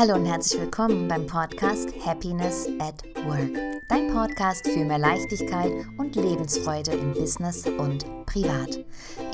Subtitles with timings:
[0.00, 3.50] Hallo und herzlich willkommen beim Podcast Happiness at Work.
[3.86, 8.82] Dein Podcast für mehr Leichtigkeit und Lebensfreude im Business und privat.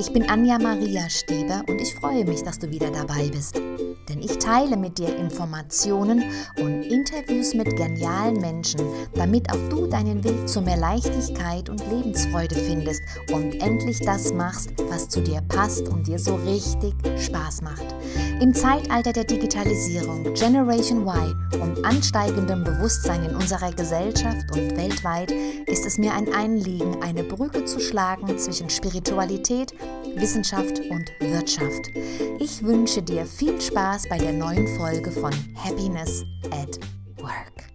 [0.00, 3.60] Ich bin Anja Maria Stieber und ich freue mich, dass du wieder dabei bist.
[4.08, 6.24] Denn ich teile mit dir Informationen
[6.60, 8.80] und Interviews mit genialen Menschen,
[9.14, 13.02] damit auch du deinen Weg zu mehr Leichtigkeit und Lebensfreude findest
[13.32, 17.94] und endlich das machst, was zu dir passt und dir so richtig Spaß macht.
[18.40, 25.32] Im Zeitalter der Digitalisierung, Generation Y und ansteigendem Bewusstsein in unserer Gesellschaft und weltweit
[25.66, 29.72] ist es mir ein Anliegen, eine Brücke zu schlagen zwischen Spiritualität,
[30.14, 31.90] Wissenschaft und Wirtschaft.
[32.38, 36.78] Ich wünsche dir viel Spaß bei der neuen Folge von Happiness at
[37.22, 37.70] Work.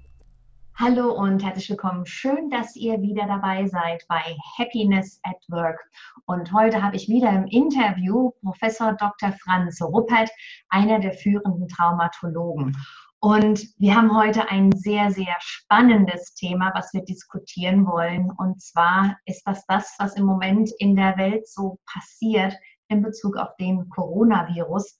[0.76, 2.06] Hallo und herzlich willkommen.
[2.06, 4.22] Schön, dass ihr wieder dabei seid bei
[4.56, 5.80] Happiness at Work.
[6.28, 9.34] Und heute habe ich wieder im Interview Professor Dr.
[9.44, 10.30] Franz Ruppert,
[10.70, 12.78] einer der führenden Traumatologen.
[13.20, 18.30] Und wir haben heute ein sehr, sehr spannendes Thema, was wir diskutieren wollen.
[18.38, 22.54] Und zwar ist das das, was im Moment in der Welt so passiert
[22.90, 25.00] in Bezug auf den Coronavirus.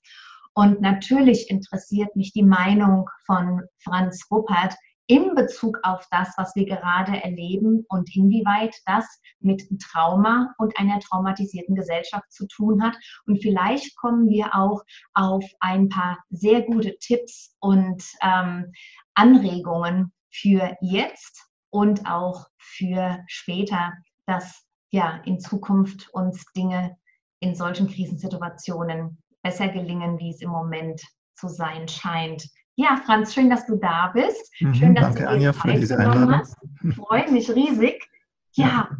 [0.54, 4.74] Und natürlich interessiert mich die Meinung von Franz Ruppert
[5.06, 9.06] in Bezug auf das, was wir gerade erleben und inwieweit das
[9.40, 12.96] mit Trauma und einer traumatisierten Gesellschaft zu tun hat.
[13.26, 14.82] Und vielleicht kommen wir auch
[15.14, 18.72] auf ein paar sehr gute Tipps und ähm,
[19.14, 23.92] Anregungen für jetzt und auch für später,
[24.26, 26.96] dass ja in Zukunft uns Dinge
[27.40, 31.02] in solchen Krisensituationen besser gelingen, wie es im Moment
[31.34, 32.48] zu sein scheint.
[32.76, 34.50] Ja, Franz, schön, dass du da bist.
[34.60, 36.34] Mhm, schön, dass danke, du Anja, für diese Einladung.
[36.34, 36.56] Hast.
[36.96, 38.02] Freut mich riesig.
[38.54, 38.90] Ja,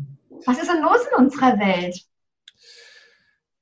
[0.47, 2.07] was ist denn los in unserer Welt?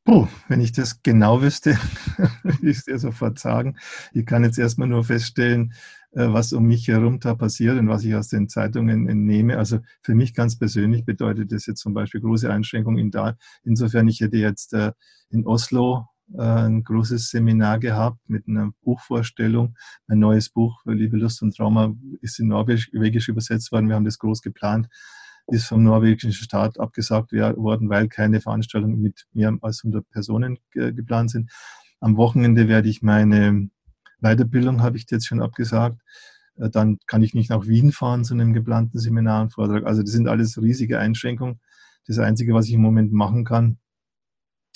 [0.05, 1.77] Puh, wenn ich das genau wüsste,
[2.45, 3.77] würde ich es dir sofort sagen.
[4.13, 5.75] Ich kann jetzt erstmal nur feststellen,
[6.13, 9.59] äh, was um mich herum da passiert und was ich aus den Zeitungen entnehme.
[9.59, 13.37] Also für mich ganz persönlich bedeutet das jetzt zum Beispiel große Einschränkungen in da.
[13.63, 14.93] Insofern, ich hätte jetzt äh,
[15.31, 16.07] in Oslo
[16.39, 19.77] ein großes Seminar gehabt mit einer Buchvorstellung.
[20.07, 23.89] Mein neues Buch, Liebe, Lust und Trauma, ist in Norwegisch übersetzt worden.
[23.89, 24.89] Wir haben das groß geplant.
[25.47, 31.31] Ist vom norwegischen Staat abgesagt worden, weil keine Veranstaltungen mit mehr als 100 Personen geplant
[31.31, 31.51] sind.
[31.99, 33.69] Am Wochenende werde ich meine
[34.21, 36.01] Weiterbildung, habe ich jetzt schon abgesagt.
[36.57, 39.85] Äh, dann kann ich nicht nach Wien fahren zu einem geplanten Seminar und Vortrag.
[39.85, 41.61] Also das sind alles riesige Einschränkungen.
[42.07, 43.79] Das Einzige, was ich im Moment machen kann,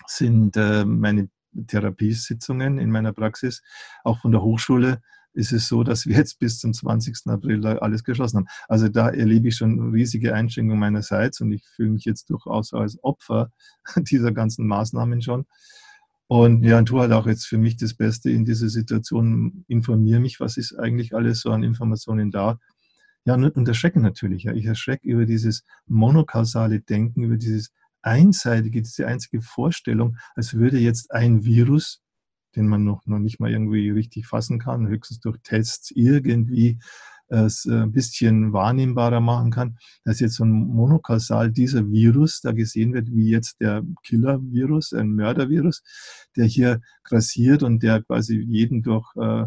[0.07, 1.29] sind äh, meine
[1.67, 3.63] Therapiesitzungen in meiner Praxis.
[4.03, 5.01] Auch von der Hochschule
[5.35, 7.27] ist es so, dass wir jetzt bis zum 20.
[7.27, 8.47] April alles geschlossen haben.
[8.69, 13.03] Also da erlebe ich schon riesige Einschränkungen meinerseits und ich fühle mich jetzt durchaus als
[13.03, 13.51] Opfer
[13.97, 15.47] dieser ganzen Maßnahmen schon.
[16.27, 20.21] Und ja, und tu halt auch jetzt für mich das Beste in dieser Situation, informiere
[20.21, 22.59] mich, was ist eigentlich alles so an Informationen da.
[23.27, 24.45] Ja, und erschrecke natürlich.
[24.45, 24.53] Ja.
[24.53, 27.73] Ich erschrecke über dieses monokausale Denken, über dieses
[28.05, 32.03] einseitige, diese einzige Vorstellung, als würde jetzt ein Virus,
[32.57, 36.79] den man noch, noch nicht mal irgendwie richtig fassen kann, höchstens durch Tests irgendwie
[37.29, 42.53] es äh, ein bisschen wahrnehmbarer machen kann, dass jetzt so ein monokausal dieser Virus da
[42.53, 45.83] gesehen wird, wie jetzt der Killer-Virus, ein Mördervirus,
[46.37, 49.47] der hier grassiert und der quasi jeden durch äh,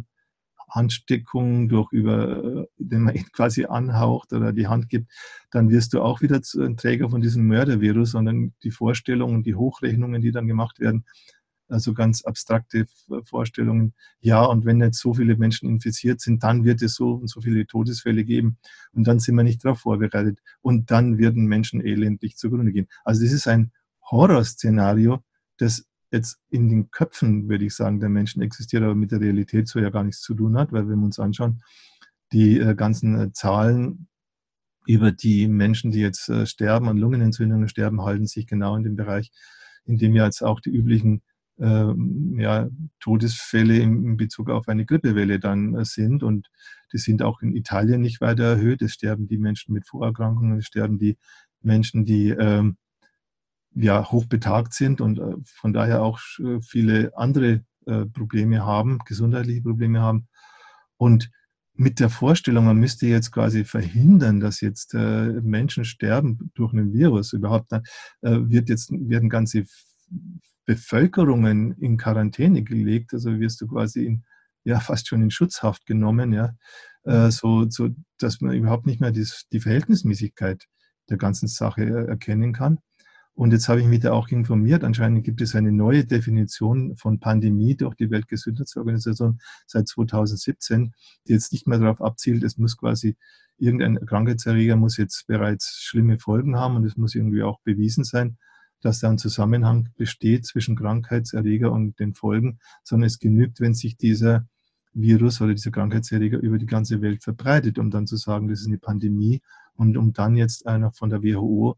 [0.68, 5.12] Ansteckung durch über, den man quasi anhaucht oder die Hand gibt,
[5.52, 10.22] dann wirst du auch wieder ein Träger von diesem Mördervirus, sondern die Vorstellungen, die Hochrechnungen,
[10.22, 11.06] die dann gemacht werden,
[11.70, 12.86] also ganz abstrakte
[13.26, 13.94] Vorstellungen.
[14.22, 17.42] Ja, und wenn jetzt so viele Menschen infiziert sind, dann wird es so und so
[17.42, 18.58] viele Todesfälle geben
[18.94, 22.88] und dann sind wir nicht darauf vorbereitet und dann werden Menschen elendlich zugrunde gehen.
[23.04, 23.72] Also das ist ein
[24.10, 25.24] Horrorszenario,
[25.58, 29.68] das jetzt in den Köpfen, würde ich sagen, der Menschen existiert, aber mit der Realität
[29.68, 31.62] so ja gar nichts zu tun hat, weil wenn wir uns anschauen,
[32.32, 34.08] die äh, ganzen äh, Zahlen
[34.86, 38.96] über die Menschen, die jetzt äh, sterben an Lungenentzündungen sterben, halten sich genau in dem
[38.96, 39.32] Bereich,
[39.86, 41.24] in dem ja jetzt auch die üblichen
[41.60, 42.70] ähm, ja,
[43.00, 46.24] Todesfälle in, Bezug auf eine Grippewelle dann sind.
[46.24, 46.50] Und
[46.94, 48.82] die sind auch in Italien nicht weiter erhöht.
[48.82, 51.18] Es sterben die Menschen mit Vorerkrankungen, es sterben die
[51.62, 52.78] Menschen, die ähm,
[53.76, 59.62] ja, hochbetagt sind und äh, von daher auch äh, viele andere äh, Probleme haben, gesundheitliche
[59.62, 60.28] Probleme haben.
[60.98, 61.30] Und
[61.74, 67.34] mit der Vorstellung, man müsste jetzt quasi verhindern, dass jetzt Menschen sterben durch einen Virus,
[67.34, 67.84] überhaupt dann
[68.22, 69.66] wird jetzt, werden ganze
[70.66, 74.24] Bevölkerungen in Quarantäne gelegt, also wirst du quasi in,
[74.64, 76.56] ja, fast schon in Schutzhaft genommen, ja,
[77.30, 80.66] so, so dass man überhaupt nicht mehr die Verhältnismäßigkeit
[81.12, 82.80] der ganzen Sache erkennen kann.
[83.38, 84.84] Und jetzt habe ich mich da auch informiert.
[84.84, 90.92] Anscheinend gibt es eine neue Definition von Pandemie durch die Weltgesundheitsorganisation seit 2017,
[91.28, 93.16] die jetzt nicht mehr darauf abzielt, es muss quasi
[93.60, 98.40] irgendein Krankheitserreger muss jetzt bereits schlimme Folgen haben und es muss irgendwie auch bewiesen sein,
[98.82, 103.98] dass da ein Zusammenhang besteht zwischen Krankheitserreger und den Folgen, sondern es genügt, wenn sich
[103.98, 104.48] dieser
[104.94, 108.68] Virus oder dieser Krankheitserreger über die ganze Welt verbreitet, um dann zu sagen, das ist
[108.68, 109.42] eine Pandemie
[109.76, 111.78] und um dann jetzt einer von der WHO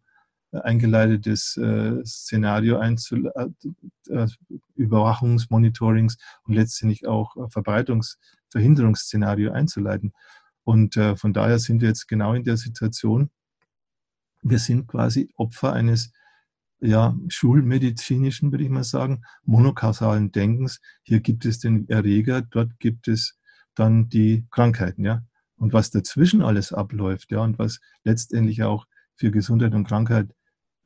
[0.51, 3.47] eingeleitetes äh, Szenario einzul äh,
[4.11, 4.27] äh,
[4.75, 10.13] Überwachungs-, Monitorings und letztendlich auch Verbreitungsverhinderungsszenario einzuleiten.
[10.63, 13.29] Und äh, von daher sind wir jetzt genau in der Situation,
[14.41, 16.11] wir sind quasi Opfer eines
[16.79, 20.79] ja, schulmedizinischen, würde ich mal sagen, monokausalen Denkens.
[21.03, 23.37] Hier gibt es den Erreger, dort gibt es
[23.75, 25.23] dann die Krankheiten, ja.
[25.57, 28.85] Und was dazwischen alles abläuft, ja, und was letztendlich auch
[29.15, 30.33] für Gesundheit und Krankheit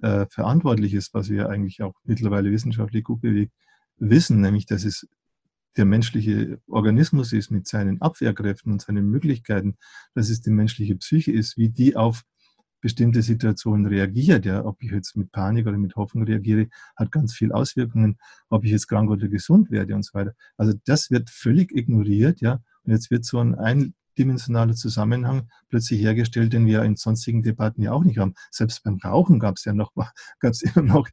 [0.04, 3.54] äh, verantwortlich ist, was wir eigentlich auch mittlerweile wissenschaftlich gut bewegt
[3.98, 5.08] wissen, nämlich dass es
[5.78, 9.78] der menschliche Organismus ist mit seinen Abwehrkräften und seinen Möglichkeiten,
[10.14, 12.24] dass es die menschliche Psyche ist, wie die auf
[12.82, 14.46] bestimmte Situationen reagiert.
[14.46, 16.68] Ja, ob ich jetzt mit Panik oder mit Hoffnung reagiere,
[16.98, 18.18] hat ganz viel Auswirkungen,
[18.50, 20.34] ob ich jetzt krank oder gesund werde und so weiter.
[20.58, 22.60] Also das wird völlig ignoriert, ja.
[22.84, 27.92] Und jetzt wird so ein dimensionaler Zusammenhang plötzlich hergestellt, den wir in sonstigen Debatten ja
[27.92, 28.33] auch nicht haben.
[28.51, 29.92] Selbst beim Rauchen gab es ja noch,
[30.39, 31.07] gab es immer noch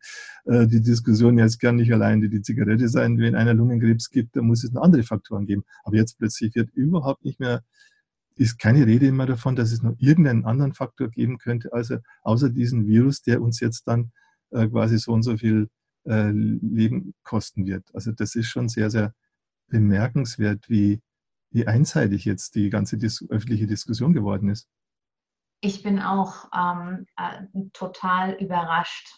[0.45, 4.47] äh, die Diskussion, jetzt kann nicht allein die, Zigarette sein, wenn einer Lungenkrebs gibt, dann
[4.47, 5.65] muss es noch andere Faktoren geben.
[5.85, 7.63] Aber jetzt plötzlich wird überhaupt nicht mehr,
[8.37, 12.51] ist keine Rede mehr davon, dass es noch irgendeinen anderen Faktor geben könnte, also außer
[12.51, 14.13] diesen Virus, der uns jetzt dann
[14.51, 15.69] äh, quasi so und so viel
[16.07, 17.85] äh, Leben kosten wird.
[17.95, 19.15] Also das ist schon sehr, sehr
[19.69, 21.01] bemerkenswert, wie
[21.51, 24.69] wie einseitig jetzt die ganze dis öffentliche Diskussion geworden ist.
[25.61, 29.09] Ich bin auch ähm, äh, total überrascht,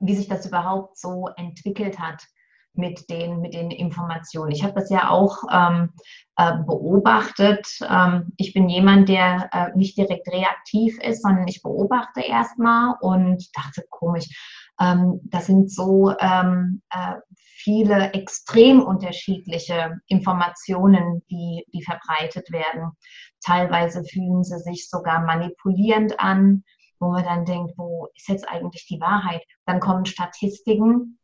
[0.00, 2.24] wie sich das überhaupt so entwickelt hat
[2.74, 4.52] mit den, mit den Informationen.
[4.52, 5.92] Ich habe das ja auch ähm,
[6.36, 7.66] äh, beobachtet.
[7.86, 13.46] Ähm, ich bin jemand, der äh, nicht direkt reaktiv ist, sondern ich beobachte erstmal und
[13.54, 17.14] dachte, komisch, ähm, das sind so ähm, äh,
[17.62, 22.90] viele extrem unterschiedliche Informationen, die, die verbreitet werden.
[23.44, 26.64] Teilweise fühlen sie sich sogar manipulierend an,
[26.98, 29.42] wo man dann denkt, wo ist jetzt eigentlich die Wahrheit?
[29.66, 31.18] Dann kommen Statistiken.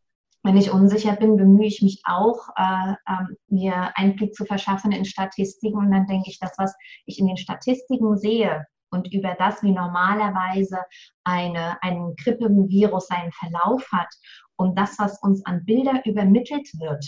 [0.45, 5.05] Wenn ich unsicher bin, bemühe ich mich auch, äh, äh, mir Einblick zu verschaffen in
[5.05, 5.79] Statistiken.
[5.79, 6.75] Und dann denke ich, das, was
[7.07, 10.79] ich in den Statistiken sehe, und über das, wie normalerweise
[11.25, 14.09] eine, ein Grippevirus seinen Verlauf hat
[14.57, 17.05] und das, was uns an Bilder übermittelt wird,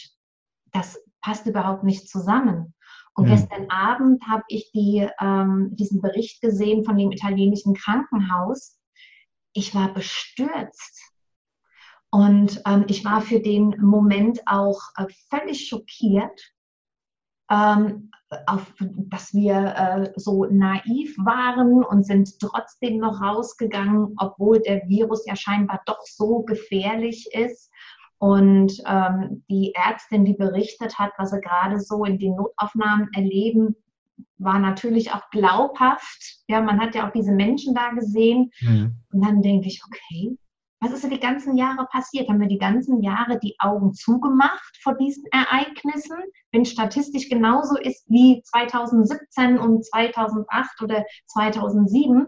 [0.72, 2.74] das passt überhaupt nicht zusammen.
[3.14, 3.30] Und mhm.
[3.30, 8.78] gestern Abend habe ich die, ähm, diesen Bericht gesehen von dem italienischen Krankenhaus.
[9.52, 11.12] Ich war bestürzt.
[12.10, 16.40] Und ähm, ich war für den Moment auch äh, völlig schockiert,
[17.50, 18.10] ähm,
[18.46, 25.26] auf, dass wir äh, so naiv waren und sind trotzdem noch rausgegangen, obwohl der Virus
[25.26, 27.70] ja scheinbar doch so gefährlich ist.
[28.18, 33.74] Und ähm, die Ärztin, die berichtet hat, was sie gerade so in den Notaufnahmen erleben,
[34.38, 36.42] war natürlich auch glaubhaft.
[36.46, 38.50] Ja, man hat ja auch diese Menschen da gesehen.
[38.60, 38.94] Mhm.
[39.12, 40.36] Und dann denke ich, okay,
[40.80, 42.28] was ist die ganzen Jahre passiert?
[42.28, 46.16] Haben wir die ganzen Jahre die Augen zugemacht vor diesen Ereignissen?
[46.52, 52.26] Wenn statistisch genauso ist wie 2017 und 2008 oder 2007,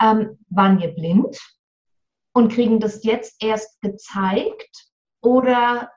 [0.00, 1.38] ähm, waren wir blind
[2.32, 4.88] und kriegen das jetzt erst gezeigt?
[5.20, 5.90] Oder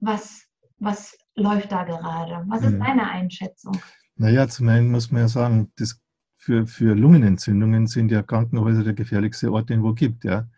[0.00, 0.46] was,
[0.78, 2.44] was läuft da gerade?
[2.48, 2.80] Was ist mhm.
[2.80, 3.78] deine Einschätzung?
[4.16, 6.00] Naja, zum einen muss man ja sagen, das
[6.38, 10.24] für, für Lungenentzündungen sind ja Krankenhäuser der gefährlichste Ort, den es wo gibt.
[10.24, 10.48] Ja.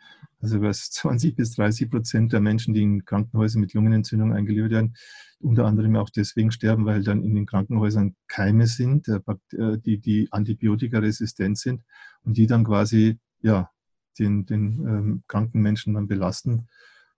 [0.40, 4.96] Also was 20 bis 30 Prozent der Menschen, die in Krankenhäusern mit Lungenentzündung eingeliefert werden,
[5.40, 10.28] unter anderem auch deswegen sterben, weil dann in den Krankenhäusern Keime sind, äh, die, die
[10.30, 11.82] antibiotikaresistent sind
[12.22, 13.70] und die dann quasi ja,
[14.18, 16.68] den, den ähm, kranken Menschen dann belasten.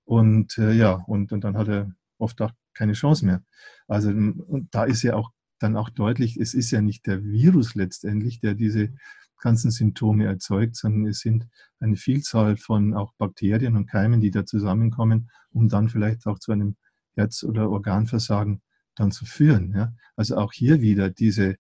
[0.05, 3.43] Und äh, ja, und, und dann hat er oft auch keine Chance mehr.
[3.89, 7.75] Also und da ist ja auch dann auch deutlich, es ist ja nicht der Virus
[7.75, 8.93] letztendlich, der diese
[9.43, 11.47] ganzen Symptome erzeugt, sondern es sind
[11.81, 16.53] eine Vielzahl von auch Bakterien und Keimen, die da zusammenkommen, um dann vielleicht auch zu
[16.53, 16.77] einem
[17.15, 18.63] Herz- oder Organversagen
[18.95, 19.75] dann zu führen.
[19.75, 19.93] Ja?
[20.17, 21.57] Also auch hier wieder diese,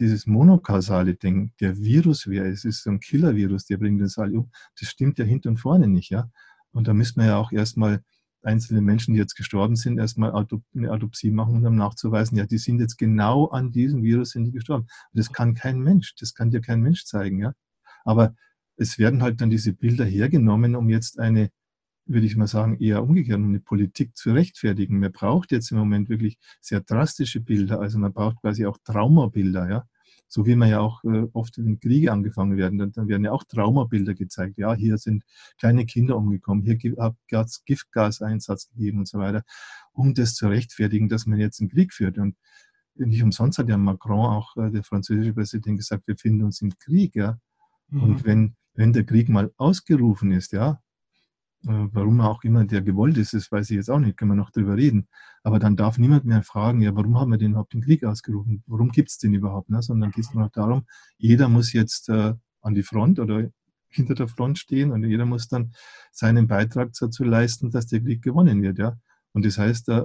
[0.00, 4.38] dieses monokausale Ding, der Virus wäre, es ist so ein Killer-Virus, der bringt uns alle
[4.38, 6.10] um, das stimmt ja hinten und vorne nicht.
[6.10, 6.30] Ja?
[6.72, 8.02] Und da müssen wir ja auch erstmal
[8.42, 12.80] einzelne Menschen, die jetzt gestorben sind, erstmal eine Autopsie machen, um nachzuweisen, ja, die sind
[12.80, 14.86] jetzt genau an diesem Virus sind die gestorben.
[15.12, 17.52] Das kann kein Mensch, das kann dir kein Mensch zeigen, ja.
[18.04, 18.34] Aber
[18.76, 21.50] es werden halt dann diese Bilder hergenommen, um jetzt eine
[22.06, 24.98] würde ich mal sagen, eher umgekehrt, um eine Politik zu rechtfertigen.
[24.98, 29.70] Man braucht jetzt im Moment wirklich sehr drastische Bilder, also man braucht quasi auch Traumabilder,
[29.70, 29.84] ja.
[30.32, 33.32] So wie man ja auch äh, oft in Kriege angefangen werden, dann, dann, werden ja
[33.32, 34.58] auch Traumabilder gezeigt.
[34.58, 35.24] Ja, hier sind
[35.58, 39.42] kleine Kinder umgekommen, hier hat es Giftgaseinsatz gegeben und so weiter,
[39.92, 42.16] um das zu rechtfertigen, dass man jetzt einen Krieg führt.
[42.16, 42.36] Und
[42.94, 46.70] nicht umsonst hat ja Macron, auch äh, der französische Präsident, gesagt, wir finden uns im
[46.78, 47.36] Krieg, ja.
[47.88, 48.02] Mhm.
[48.02, 50.80] Und wenn, wenn der Krieg mal ausgerufen ist, ja,
[51.62, 54.50] warum auch immer der gewollt ist, das weiß ich jetzt auch nicht, können wir noch
[54.50, 55.08] drüber reden.
[55.42, 58.62] Aber dann darf niemand mehr fragen, ja, warum haben wir den überhaupt den Krieg ausgerufen?
[58.66, 59.70] Warum gibt es den überhaupt?
[59.70, 59.82] Ne?
[59.82, 60.86] Sondern geht es nur noch darum,
[61.18, 63.48] jeder muss jetzt äh, an die Front oder
[63.88, 65.72] hinter der Front stehen und jeder muss dann
[66.12, 68.78] seinen Beitrag dazu leisten, dass der Krieg gewonnen wird.
[68.78, 68.96] Ja?
[69.32, 70.04] Und das heißt, äh,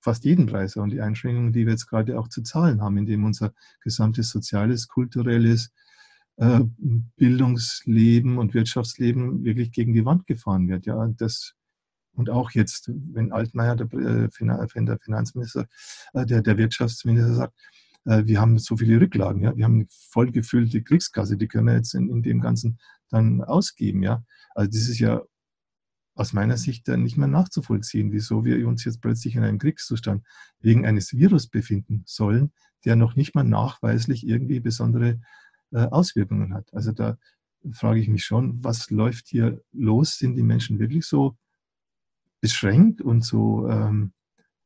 [0.00, 3.24] fast jeden Preis und die Einschränkungen, die wir jetzt gerade auch zu zahlen haben, indem
[3.24, 5.70] unser gesamtes soziales, kulturelles, äh,
[6.36, 10.86] Bildungsleben und Wirtschaftsleben wirklich gegen die Wand gefahren wird.
[10.86, 11.54] Ja, das,
[12.12, 15.66] und auch jetzt, wenn Altmaier, der, äh, Finanzminister,
[16.12, 17.54] äh, der, der Wirtschaftsminister sagt,
[18.06, 21.76] wir haben so viele Rücklagen, ja, wir haben eine voll gefüllte Kriegskasse, die können wir
[21.76, 24.22] jetzt in, in dem Ganzen dann ausgeben, ja.
[24.54, 25.22] Also das ist ja
[26.14, 30.24] aus meiner Sicht dann nicht mehr nachzuvollziehen, wieso wir uns jetzt plötzlich in einem Kriegszustand
[30.60, 32.52] wegen eines Virus befinden sollen,
[32.84, 35.18] der noch nicht mal nachweislich irgendwie besondere äh,
[35.74, 36.72] Auswirkungen hat.
[36.72, 37.18] Also da
[37.72, 40.18] frage ich mich schon, was läuft hier los?
[40.18, 41.36] Sind die Menschen wirklich so
[42.40, 44.12] beschränkt und so ähm,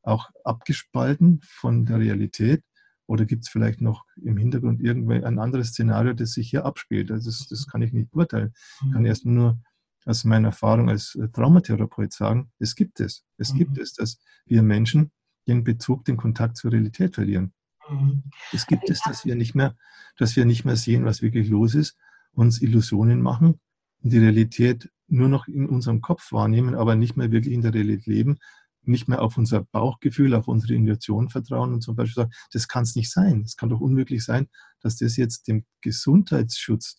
[0.01, 2.63] auch abgespalten von der Realität?
[3.05, 7.09] Oder gibt es vielleicht noch im Hintergrund irgendwie ein anderes Szenario, das sich hier abspielt?
[7.09, 8.53] Also das, das kann ich nicht beurteilen.
[8.85, 9.07] Ich kann mhm.
[9.07, 9.59] erst nur
[10.05, 13.25] aus meiner Erfahrung als äh, Traumatherapeut sagen, es gibt es.
[13.37, 13.57] Es mhm.
[13.57, 15.11] gibt es, dass wir Menschen
[15.47, 17.53] den Bezug, den Kontakt zur Realität verlieren.
[17.89, 18.23] Mhm.
[18.51, 19.75] Es gibt es, dass wir nicht mehr,
[20.17, 21.97] dass wir nicht mehr sehen, was wirklich los ist,
[22.33, 23.59] uns Illusionen machen
[24.01, 27.73] und die Realität nur noch in unserem Kopf wahrnehmen, aber nicht mehr wirklich in der
[27.73, 28.39] Realität leben,
[28.83, 32.83] nicht mehr auf unser Bauchgefühl, auf unsere Intuition vertrauen und zum Beispiel sagen, das kann
[32.83, 33.41] es nicht sein.
[33.41, 34.47] Es kann doch unmöglich sein,
[34.81, 36.97] dass das jetzt dem Gesundheitsschutz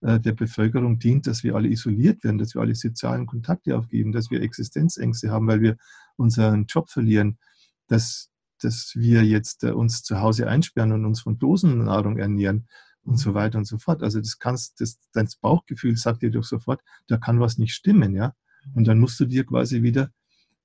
[0.00, 4.12] äh, der Bevölkerung dient, dass wir alle isoliert werden, dass wir alle sozialen Kontakte aufgeben,
[4.12, 5.76] dass wir Existenzängste haben, weil wir
[6.16, 7.38] unseren Job verlieren.
[7.86, 8.29] Das,
[8.64, 12.66] dass wir jetzt äh, uns zu Hause einsperren und uns von Dosennahrung ernähren
[13.02, 14.02] und so weiter und so fort.
[14.02, 18.14] Also das kannst, das, dein Bauchgefühl sagt dir doch sofort, da kann was nicht stimmen,
[18.14, 18.34] ja.
[18.74, 20.10] Und dann musst du dir quasi wieder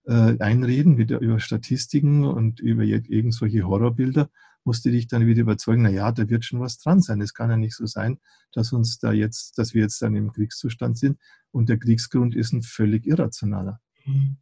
[0.06, 4.30] äh, einreden, wieder über Statistiken und über irgend solche Horrorbilder,
[4.66, 7.22] musst du dich dann wieder überzeugen, na ja, da wird schon was dran sein.
[7.22, 8.20] Es kann ja nicht so sein,
[8.52, 11.20] dass uns da jetzt, dass wir jetzt dann im Kriegszustand sind
[11.52, 13.80] und der Kriegsgrund ist ein völlig irrationaler.
[14.06, 14.38] Mhm.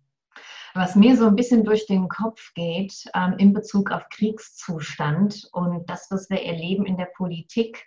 [0.76, 5.88] Was mir so ein bisschen durch den Kopf geht ähm, in Bezug auf Kriegszustand und
[5.90, 7.86] das, was wir erleben in der Politik,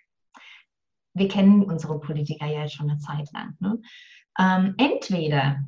[1.14, 3.56] wir kennen unsere Politiker ja schon eine Zeit lang.
[3.58, 3.80] Ne?
[4.38, 5.64] Ähm, entweder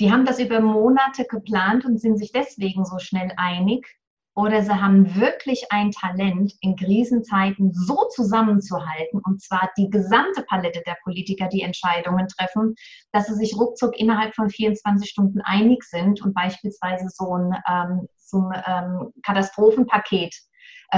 [0.00, 3.88] die haben das über Monate geplant und sind sich deswegen so schnell einig,
[4.34, 10.82] oder sie haben wirklich ein Talent, in Krisenzeiten so zusammenzuhalten, und zwar die gesamte Palette
[10.86, 12.74] der Politiker, die Entscheidungen treffen,
[13.12, 18.08] dass sie sich ruckzuck innerhalb von 24 Stunden einig sind und beispielsweise so ein, ähm,
[18.16, 20.34] so ein ähm, Katastrophenpaket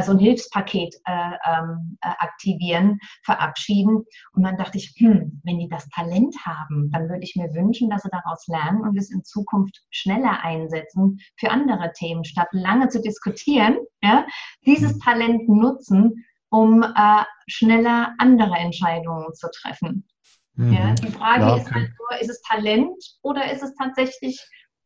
[0.03, 4.05] so ein Hilfspaket äh, ähm, äh, aktivieren, verabschieden.
[4.33, 7.89] Und dann dachte ich, hm, wenn die das Talent haben, dann würde ich mir wünschen,
[7.91, 12.89] dass sie daraus lernen und es in Zukunft schneller einsetzen für andere Themen, statt lange
[12.89, 14.27] zu diskutieren, ja,
[14.65, 14.97] dieses.
[15.07, 20.07] Talent nutzen, um äh, schneller andere Entscheidungen zu treffen.
[20.55, 20.73] Mhm.
[20.73, 24.41] Ja, die Frage ja, ist halt nur, ist es Talent oder ist es tatsächlich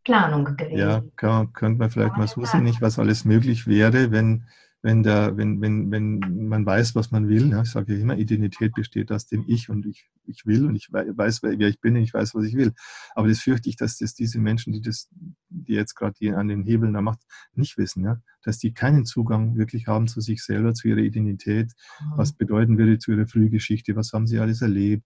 [0.05, 0.79] Planung gewesen?
[0.79, 4.47] Ja, kann, könnte man vielleicht mal so sehen, nicht was alles möglich wäre, wenn
[4.83, 8.17] wenn, der, wenn, wenn, wenn man weiß, was man will, ja, ich sage ja immer,
[8.17, 11.97] Identität besteht aus dem Ich und ich, ich will und ich weiß, wer ich bin
[11.97, 12.73] und ich weiß, was ich will.
[13.15, 15.11] Aber das fürchte ich, dass das diese Menschen, die das,
[15.51, 17.21] die jetzt gerade an den Hebeln da macht,
[17.55, 21.73] nicht wissen, ja, dass die keinen Zugang wirklich haben zu sich selber, zu ihrer Identität,
[22.01, 22.13] mhm.
[22.17, 25.05] was bedeuten würde zu ihrer Frühgeschichte, was haben sie alles erlebt,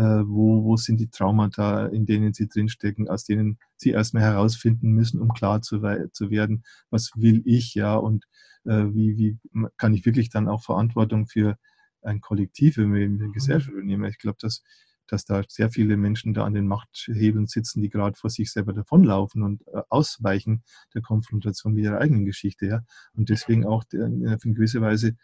[0.00, 5.20] wo, wo sind die Traumata, in denen sie drinstecken, aus denen sie erstmal herausfinden müssen,
[5.20, 5.80] um klar zu,
[6.12, 8.24] zu werden, was will ich, ja, und
[8.64, 9.38] äh, wie, wie
[9.76, 11.58] kann ich wirklich dann auch Verantwortung für
[12.02, 14.04] ein Kollektiv, wir in der Gesellschaft übernehmen.
[14.04, 14.62] Ich glaube, dass,
[15.06, 18.72] dass da sehr viele Menschen da an den Machthebeln sitzen, die gerade vor sich selber
[18.72, 20.62] davonlaufen und äh, ausweichen
[20.94, 22.66] der Konfrontation mit ihrer eigenen Geschichte.
[22.66, 22.82] Ja?
[23.14, 25.16] Und deswegen auch in gewisser Weise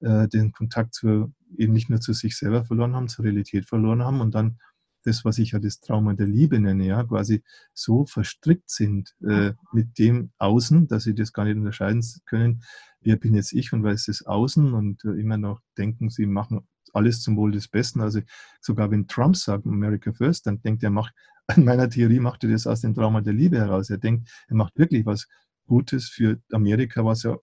[0.00, 4.02] äh, den Kontakt zu, eben nicht nur zu sich selber verloren haben, zur Realität verloren
[4.02, 4.58] haben und dann
[5.04, 9.52] das, was ich ja das Trauma der Liebe nenne, ja, quasi so verstrickt sind äh,
[9.72, 12.62] mit dem Außen, dass sie das gar nicht unterscheiden können,
[13.00, 16.26] wer bin jetzt ich und wer ist das Außen und äh, immer noch denken, sie
[16.26, 18.00] machen alles zum Wohl des Besten.
[18.00, 18.20] Also
[18.60, 21.14] sogar wenn Trump sagt America First, dann denkt er, macht
[21.56, 23.90] in meiner Theorie macht er das aus dem Trauma der Liebe heraus.
[23.90, 25.28] Er denkt, er macht wirklich was
[25.66, 27.36] Gutes für Amerika, was ja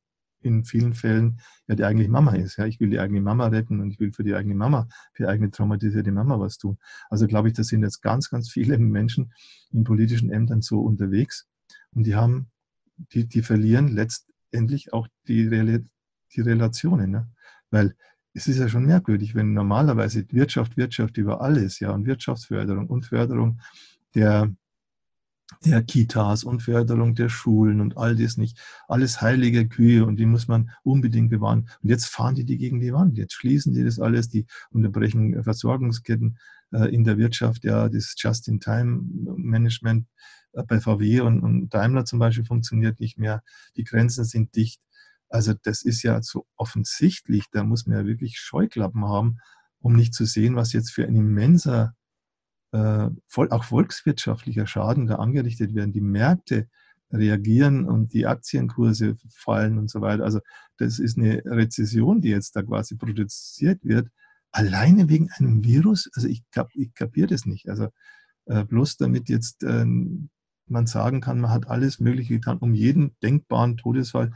[0.44, 2.58] in vielen Fällen ja die eigentliche Mama ist.
[2.58, 5.24] Ja, ich will die eigene Mama retten und ich will für die eigene Mama, für
[5.24, 6.78] die eigene traumatisierte Mama was tun.
[7.10, 9.34] Also glaube ich, da sind jetzt ganz, ganz viele Menschen
[9.72, 11.48] in politischen Ämtern so unterwegs
[11.92, 12.52] und die haben,
[13.14, 15.50] die, die verlieren letztendlich auch die,
[16.36, 17.12] die Relationen.
[17.12, 17.30] Ne?
[17.72, 17.96] Weil
[18.34, 23.06] es ist ja schon merkwürdig, wenn normalerweise Wirtschaft, Wirtschaft über alles, ja, und Wirtschaftsförderung und
[23.06, 23.60] Förderung
[24.16, 24.54] der,
[25.66, 30.26] der Kitas und Förderung der Schulen und all das nicht, alles heilige Kühe und die
[30.26, 31.70] muss man unbedingt bewahren.
[31.82, 35.44] Und jetzt fahren die die gegen die Wand, jetzt schließen die das alles, die unterbrechen
[35.44, 36.38] Versorgungsketten
[36.72, 40.08] äh, in der Wirtschaft, ja, das Just-in-Time-Management
[40.54, 43.44] äh, bei VW und, und Daimler zum Beispiel funktioniert nicht mehr,
[43.78, 44.82] die Grenzen sind dicht.
[45.30, 49.38] Also das ist ja so offensichtlich, da muss man ja wirklich Scheuklappen haben,
[49.80, 51.96] um nicht zu sehen, was jetzt für ein immenser,
[52.74, 53.10] äh,
[53.50, 55.94] auch volkswirtschaftlicher Schaden da angerichtet werden.
[55.94, 56.68] Die Märkte
[57.12, 60.24] reagieren und die Aktienkurse fallen und so weiter.
[60.24, 60.40] Also
[60.78, 64.10] das ist eine Rezession, die jetzt da quasi produziert wird,
[64.52, 66.10] alleine wegen einem Virus.
[66.16, 67.70] Also ich, kap, ich kapiere das nicht.
[67.70, 67.90] Also
[68.46, 69.86] äh, bloß damit jetzt äh,
[70.66, 74.32] man sagen kann, man hat alles Mögliche getan, um jeden denkbaren Todesfall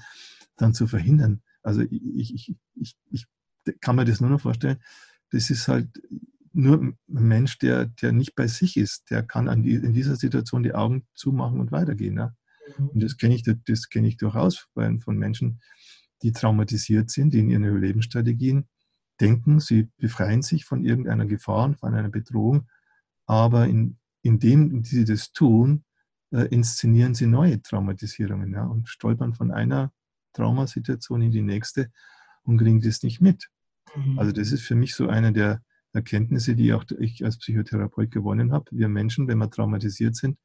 [0.58, 1.42] dann zu verhindern.
[1.64, 3.26] Also ich, ich, ich, ich
[3.82, 4.78] kann mir das nur noch vorstellen,
[5.32, 5.90] das ist halt
[6.58, 10.64] nur ein Mensch, der, der nicht bei sich ist, der kann die, in dieser Situation
[10.64, 12.16] die Augen zumachen und weitergehen.
[12.16, 12.36] Ne?
[12.78, 15.62] Und das kenne ich, das ich durchaus von Menschen,
[16.24, 18.68] die traumatisiert sind, die in ihren Überlebensstrategien
[19.22, 22.68] denken, sie befreien sich von irgendeiner Gefahr und von einer Bedrohung,
[23.28, 25.84] aber in, indem sie das tun,
[26.32, 29.92] äh, inszenieren sie neue Traumatisierungen ja, und stolpern von einer
[30.34, 31.92] Traumasituation in die nächste
[32.44, 33.50] und kriegen das nicht mit.
[33.96, 34.18] Mhm.
[34.18, 35.62] Also das ist für mich so eine der
[35.98, 38.66] Erkenntnisse, die auch ich als Psychotherapeut gewonnen habe.
[38.72, 40.38] Wir Menschen, wenn wir traumatisiert sind,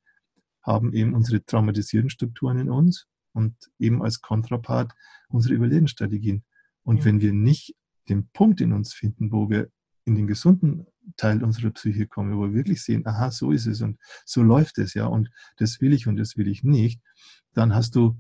[0.63, 4.93] haben eben unsere traumatisierten Strukturen in uns und eben als Kontrapart
[5.29, 6.45] unsere Überlebensstrategien.
[6.83, 7.05] Und ja.
[7.07, 7.75] wenn wir nicht
[8.09, 9.71] den Punkt in uns finden, wo wir
[10.05, 10.87] in den gesunden
[11.17, 14.79] Teil unserer Psyche kommen, wo wir wirklich sehen, aha, so ist es und so läuft
[14.79, 17.01] es, ja, und das will ich und das will ich nicht,
[17.55, 18.19] dann hast du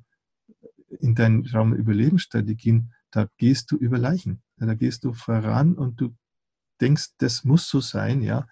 [1.00, 4.42] in deinen Traumüberlebensstrategien, da gehst du über Leichen.
[4.56, 6.14] Da gehst du voran und du
[6.82, 8.46] denkst, das muss so sein, ja,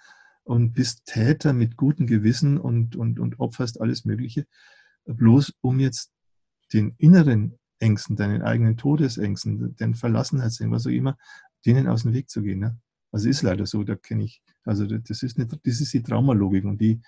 [0.45, 4.47] und bist Täter mit gutem Gewissen und, und, und opferst alles Mögliche,
[5.05, 6.13] bloß um jetzt
[6.73, 11.19] den inneren Ängsten, deinen eigenen Todesängsten, den Verlassenheitsängsten, was auch immer,
[11.67, 12.61] denen aus dem Weg zu gehen.
[12.61, 12.79] Ne?
[13.13, 16.65] Also ist leider so, da kenne ich, also das ist, eine, das ist die Traumalogik
[16.65, 17.01] und die,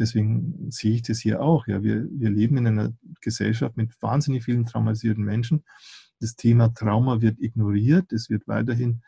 [0.00, 1.66] Deswegen sehe ich das hier auch.
[1.66, 1.82] Ja.
[1.82, 5.62] Wir, wir leben in einer Gesellschaft mit wahnsinnig vielen traumatisierten Menschen.
[6.20, 8.10] Das Thema Trauma wird ignoriert.
[8.10, 9.02] Es wird weiterhin mhm.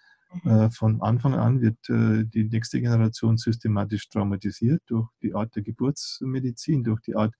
[0.44, 5.62] Äh, von Anfang an wird äh, die nächste Generation systematisch traumatisiert durch die Art der
[5.62, 7.34] Geburtsmedizin, durch die Art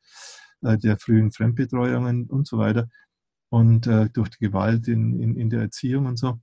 [0.62, 2.88] äh, der frühen Fremdbetreuungen und so weiter
[3.50, 6.40] und durch die Gewalt in, in, in der Erziehung und so,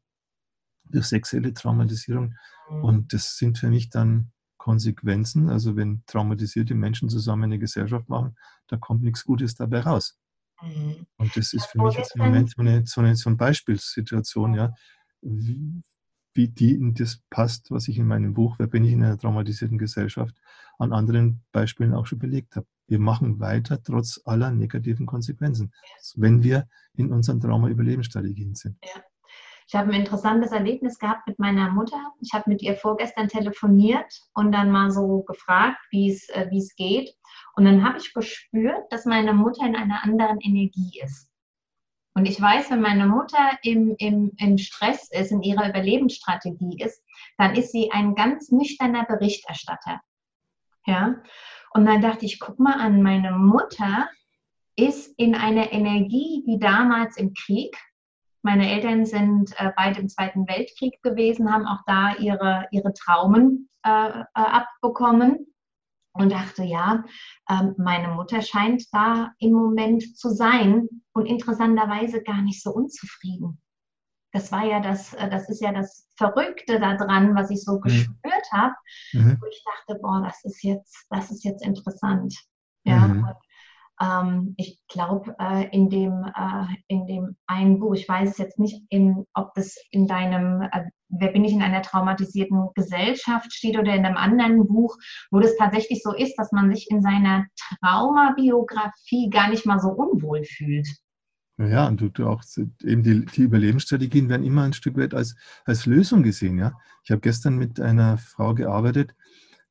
[0.91, 2.35] durch sexuelle Traumatisierung.
[2.69, 2.83] Mhm.
[2.83, 5.49] Und das sind für mich dann Konsequenzen.
[5.49, 10.19] Also wenn traumatisierte Menschen zusammen eine Gesellschaft machen, da kommt nichts Gutes dabei raus.
[10.61, 11.07] Mhm.
[11.17, 14.53] Und das ist für mich jetzt im Moment so eine, so eine, so eine Beispielssituation,
[14.53, 14.71] ja,
[15.21, 15.81] wie,
[16.39, 19.17] wie die in das passt, was ich in meinem Buch, Wer bin ich in einer
[19.17, 20.33] traumatisierten Gesellschaft,
[20.77, 22.65] an anderen Beispielen auch schon belegt habe.
[22.87, 25.73] Wir machen weiter trotz aller negativen Konsequenzen,
[26.15, 28.77] wenn wir in unseren Trauma-Überlebensstrategien sind.
[28.85, 29.03] Ja.
[29.67, 32.01] Ich habe ein interessantes Erlebnis gehabt mit meiner Mutter.
[32.21, 36.59] Ich habe mit ihr vorgestern telefoniert und dann mal so gefragt, wie es, äh, wie
[36.59, 37.13] es geht.
[37.55, 41.28] Und dann habe ich gespürt, dass meine Mutter in einer anderen Energie ist.
[42.19, 47.01] Und ich weiß, wenn meine Mutter im, im, im Stress ist, in ihrer Überlebensstrategie ist,
[47.37, 50.01] dann ist sie ein ganz nüchterner Berichterstatter.
[50.85, 51.15] Ja.
[51.73, 54.09] Und dann dachte ich, guck mal an, meine Mutter
[54.75, 57.73] ist in einer Energie wie damals im Krieg
[58.41, 63.69] meine Eltern sind äh, beide im Zweiten Weltkrieg gewesen, haben auch da ihre, ihre Traumen
[63.85, 65.48] äh, äh, abbekommen
[66.19, 67.03] und dachte, ja,
[67.49, 73.61] ähm, meine Mutter scheint da im Moment zu sein und interessanterweise gar nicht so unzufrieden.
[74.31, 77.81] Das war ja das, äh, das ist ja das Verrückte daran, was ich so mhm.
[77.81, 78.75] gespürt habe.
[79.13, 79.37] Mhm.
[79.41, 82.35] Wo ich dachte, boah, das ist jetzt, das ist jetzt interessant.
[82.83, 83.07] Ja.
[83.07, 83.27] Mhm.
[84.01, 88.59] Ähm, ich glaube, äh, in, dem, äh, in dem einen Buch, ich weiß es jetzt
[88.59, 93.77] nicht, in, ob das in deinem, äh, wer bin ich in einer traumatisierten Gesellschaft steht
[93.77, 94.97] oder in einem anderen Buch,
[95.31, 97.47] wo das tatsächlich so ist, dass man sich in seiner
[97.81, 100.87] Traumabiografie gar nicht mal so unwohl fühlt.
[101.57, 102.41] Ja, und du, du auch
[102.83, 106.57] eben die, die, Überlebensstrategien werden immer ein Stück weit als, als Lösung gesehen.
[106.57, 106.73] Ja?
[107.03, 109.13] Ich habe gestern mit einer Frau gearbeitet,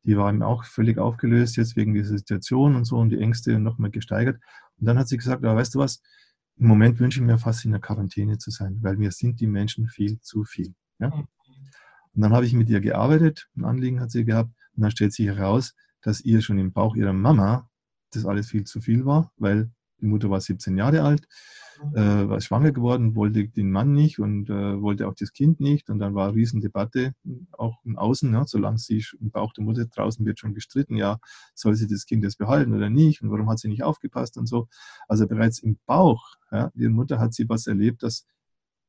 [0.03, 3.59] die war ihm auch völlig aufgelöst jetzt wegen dieser Situation und so und die Ängste
[3.59, 4.39] nochmal gesteigert.
[4.79, 6.03] Und dann hat sie gesagt, aber weißt du was,
[6.57, 9.47] im Moment wünsche ich mir fast in der Quarantäne zu sein, weil mir sind die
[9.47, 10.75] Menschen viel zu viel.
[10.99, 11.09] Ja?
[11.09, 11.29] Mhm.
[12.15, 15.13] Und dann habe ich mit ihr gearbeitet, ein Anliegen hat sie gehabt und dann stellt
[15.13, 17.69] sich heraus, dass ihr schon im Bauch ihrer Mama
[18.13, 21.27] das alles viel zu viel war, weil die Mutter war 17 Jahre alt,
[21.95, 25.91] äh, war schwanger geworden, wollte den Mann nicht und äh, wollte auch das Kind nicht.
[25.91, 27.15] Und dann war eine Riesendebatte,
[27.53, 31.19] auch im Außen, ja, solange sie im Bauch der Mutter draußen wird schon gestritten, ja,
[31.55, 34.47] soll sie das Kind jetzt behalten oder nicht und warum hat sie nicht aufgepasst und
[34.47, 34.69] so.
[35.09, 38.25] Also bereits im Bauch, ja, ihre Mutter hat sie was erlebt, dass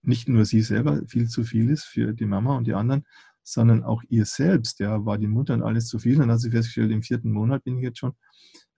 [0.02, 3.06] nicht nur sie selber viel zu viel ist für die Mama und die anderen,
[3.44, 6.16] sondern auch ihr selbst, ja, war die Mutter und alles zu viel.
[6.16, 8.14] Und dann hat sie festgestellt, im vierten Monat bin ich jetzt schon.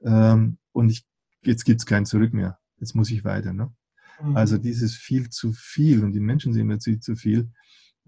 [0.02, 1.06] Ähm, und ich,
[1.44, 2.58] jetzt gibt es kein Zurück mehr.
[2.80, 3.54] Jetzt muss ich weiter.
[3.54, 3.74] Ne?
[4.22, 4.38] Mhm.
[4.38, 7.52] Also dieses viel zu viel und die Menschen sehen mir viel zu viel,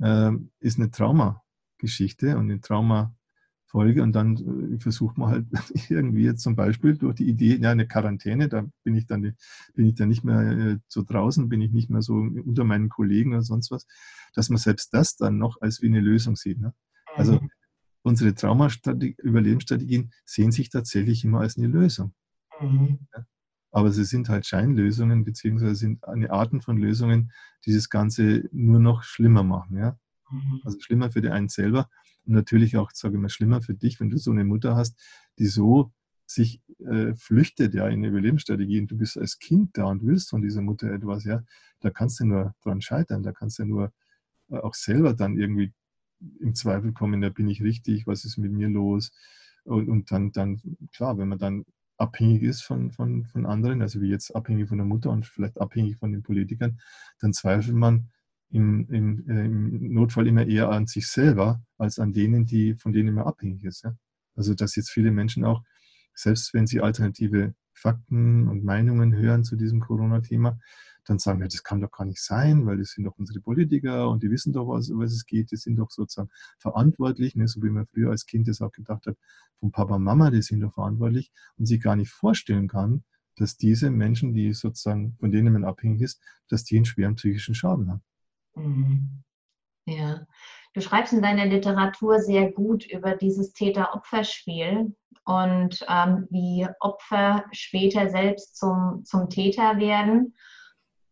[0.01, 3.15] ähm, ist eine Traumageschichte und eine Trauma
[3.73, 5.45] Folge und dann äh, versucht man halt
[5.89, 9.35] irgendwie jetzt zum Beispiel durch die Idee, ja, eine Quarantäne, da bin ich dann,
[9.73, 12.89] bin ich dann nicht mehr äh, so draußen, bin ich nicht mehr so unter meinen
[12.89, 13.87] Kollegen oder sonst was,
[14.35, 16.59] dass man selbst das dann noch als wie eine Lösung sieht.
[16.59, 16.73] Ne?
[17.15, 17.49] Also mhm.
[18.03, 22.13] unsere Trauma-Überlebensstrategien sehen sich tatsächlich immer als eine Lösung.
[22.61, 22.99] Mhm.
[23.11, 23.25] Ja?
[23.71, 27.31] Aber sie sind halt Scheinlösungen, beziehungsweise sind eine Arten von Lösungen,
[27.65, 29.77] die das Ganze nur noch schlimmer machen.
[29.77, 29.97] Ja?
[30.33, 30.61] Mhm.
[30.63, 31.89] Also schlimmer für die einen selber
[32.25, 34.99] und natürlich auch, sage ich mal, schlimmer für dich, wenn du so eine Mutter hast,
[35.39, 35.91] die so
[36.25, 40.29] sich äh, flüchtet ja in eine Überlebensstrategie und du bist als Kind da und willst
[40.29, 41.43] von dieser Mutter etwas, ja,
[41.81, 43.93] da kannst du nur dran scheitern, da kannst du nur
[44.49, 45.73] äh, auch selber dann irgendwie
[46.39, 49.11] im Zweifel kommen, da bin ich richtig, was ist mit mir los?
[49.65, 50.61] Und, und dann, dann,
[50.93, 51.65] klar, wenn man dann
[51.97, 55.59] abhängig ist von, von, von anderen, also wie jetzt abhängig von der Mutter und vielleicht
[55.59, 56.79] abhängig von den Politikern,
[57.19, 58.09] dann zweifelt man
[58.53, 62.93] im, im, äh, im, Notfall immer eher an sich selber als an denen, die, von
[62.93, 63.83] denen man abhängig ist.
[63.83, 63.95] Ja?
[64.35, 65.63] Also dass jetzt viele Menschen auch,
[66.13, 70.59] selbst wenn sie alternative Fakten und Meinungen hören zu diesem Corona-Thema,
[71.05, 74.09] dann sagen, ja, das kann doch gar nicht sein, weil das sind doch unsere Politiker
[74.09, 77.47] und die wissen doch, was, was es geht, die sind doch sozusagen verantwortlich, ne?
[77.47, 79.17] so wie man früher als Kind das auch gedacht hat,
[79.59, 83.03] von Papa und Mama, die sind doch verantwortlich und sich gar nicht vorstellen kann,
[83.35, 87.55] dass diese Menschen, die sozusagen, von denen man abhängig ist, dass die einen schweren psychischen
[87.55, 88.03] Schaden haben.
[88.55, 89.23] Mhm.
[89.85, 90.25] Ja,
[90.73, 98.09] du schreibst in deiner Literatur sehr gut über dieses Täter-Opfer-Spiel und ähm, wie Opfer später
[98.09, 100.35] selbst zum, zum Täter werden.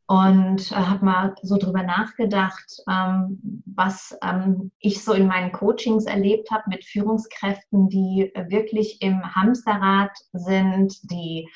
[0.07, 6.05] Und äh, habe mal so drüber nachgedacht, ähm, was ähm, ich so in meinen Coachings
[6.05, 11.47] erlebt habe mit Führungskräften, die wirklich im Hamsterrad sind, die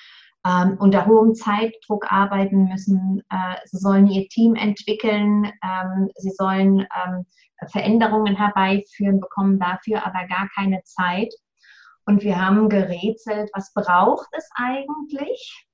[0.45, 3.23] ähm, unter hohem Zeitdruck arbeiten müssen.
[3.29, 7.25] Äh, sie sollen ihr Team entwickeln, ähm, sie sollen ähm,
[7.71, 11.33] Veränderungen herbeiführen, bekommen dafür aber gar keine Zeit.
[12.05, 15.65] Und wir haben gerätselt, was braucht es eigentlich,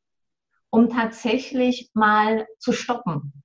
[0.69, 3.43] um tatsächlich mal zu stoppen?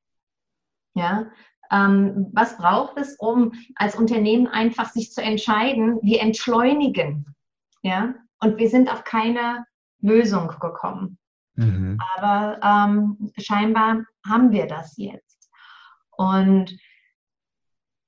[0.95, 1.27] Ja,
[1.73, 7.35] ähm, was braucht es, um als Unternehmen einfach sich zu entscheiden, wir entschleunigen?
[7.83, 9.67] Ja, und wir sind auf keine
[10.01, 11.19] Lösung gekommen.
[11.55, 11.99] Mhm.
[12.17, 15.51] Aber ähm, scheinbar haben wir das jetzt.
[16.11, 16.77] Und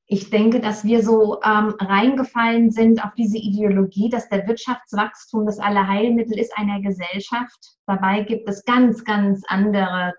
[0.07, 5.59] ich denke, dass wir so ähm, reingefallen sind auf diese Ideologie, dass der Wirtschaftswachstum das
[5.59, 7.77] Allerheilmittel ist einer Gesellschaft.
[7.87, 10.15] Dabei gibt es ganz, ganz andere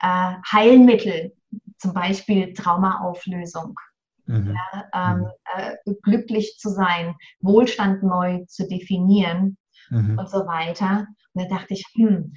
[0.00, 1.34] äh, Heilmittel,
[1.76, 3.78] zum Beispiel Traumaauflösung.
[4.24, 4.54] Mhm.
[4.54, 9.58] Ja, ähm, äh, glücklich zu sein, Wohlstand neu zu definieren
[9.90, 10.18] mhm.
[10.18, 11.06] und so weiter.
[11.32, 12.32] Und da dachte ich, hm,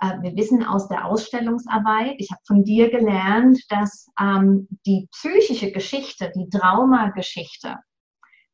[0.00, 5.72] äh, wir wissen aus der Ausstellungsarbeit, ich habe von dir gelernt, dass ähm, die psychische
[5.72, 7.76] Geschichte, die Traumageschichte,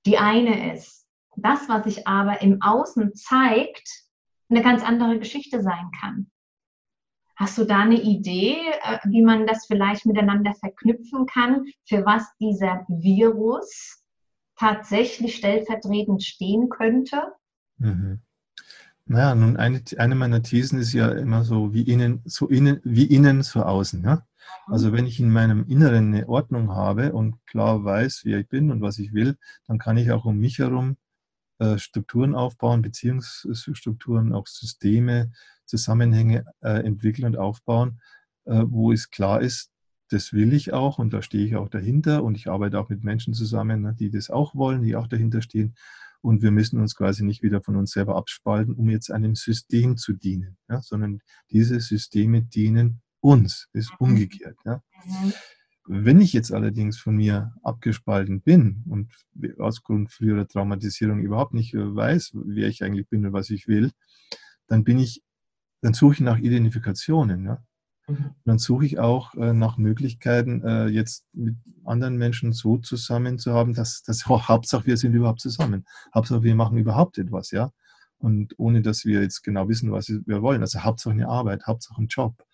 [0.06, 1.06] die eine ist.
[1.36, 3.88] Das, was sich aber im Außen zeigt,
[4.48, 6.30] eine ganz andere Geschichte sein kann.
[7.36, 12.26] Hast du da eine Idee, äh, wie man das vielleicht miteinander verknüpfen kann, für was
[12.38, 14.04] dieser Virus
[14.56, 17.32] tatsächlich stellvertretend stehen könnte?
[17.78, 18.20] Mhm.
[19.10, 23.06] Naja, nun eine, eine meiner Thesen ist ja immer so wie innen, so innen, wie
[23.06, 24.04] innen, so außen.
[24.04, 24.14] Ja?
[24.14, 24.72] Mhm.
[24.72, 28.70] Also wenn ich in meinem Inneren eine Ordnung habe und klar weiß, wer ich bin
[28.70, 30.96] und was ich will, dann kann ich auch um mich herum
[31.58, 35.32] äh, Strukturen aufbauen, Beziehungsstrukturen, auch Systeme,
[35.64, 38.00] Zusammenhänge äh, entwickeln und aufbauen,
[38.44, 39.72] äh, wo es klar ist,
[40.10, 43.02] das will ich auch und da stehe ich auch dahinter und ich arbeite auch mit
[43.02, 45.74] Menschen zusammen, ne, die das auch wollen, die auch dahinter stehen
[46.22, 49.96] und wir müssen uns quasi nicht wieder von uns selber abspalten, um jetzt einem System
[49.96, 54.08] zu dienen, ja, sondern diese Systeme dienen uns, ist mhm.
[54.08, 54.56] umgekehrt.
[54.64, 54.82] Ja.
[55.04, 55.32] Mhm.
[55.86, 59.12] Wenn ich jetzt allerdings von mir abgespalten bin und
[59.58, 63.66] aus Grund früherer Traumatisierung überhaupt nicht äh, weiß, wer ich eigentlich bin und was ich
[63.66, 63.90] will,
[64.66, 65.22] dann bin ich,
[65.80, 67.44] dann suche ich nach Identifikationen.
[67.44, 67.64] Ja?
[68.10, 68.34] Mhm.
[68.44, 73.52] Dann suche ich auch äh, nach Möglichkeiten, äh, jetzt mit anderen Menschen so zusammen zu
[73.52, 75.84] haben, dass, dass oh, Hauptsache wir sind überhaupt zusammen.
[76.14, 77.72] Hauptsache wir machen überhaupt etwas, ja.
[78.18, 80.60] Und ohne dass wir jetzt genau wissen, was wir wollen.
[80.60, 82.44] Also Hauptsache eine Arbeit, Hauptsache ein Job,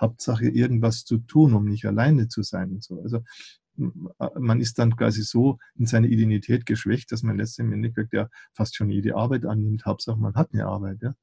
[0.00, 3.00] Hauptsache irgendwas zu tun, um nicht alleine zu sein und so.
[3.02, 3.22] Also
[4.38, 8.90] man ist dann quasi so in seine Identität geschwächt, dass man letztendlich ja fast schon
[8.90, 9.84] jede Arbeit annimmt.
[9.84, 11.14] Hauptsache man hat eine Arbeit, ja.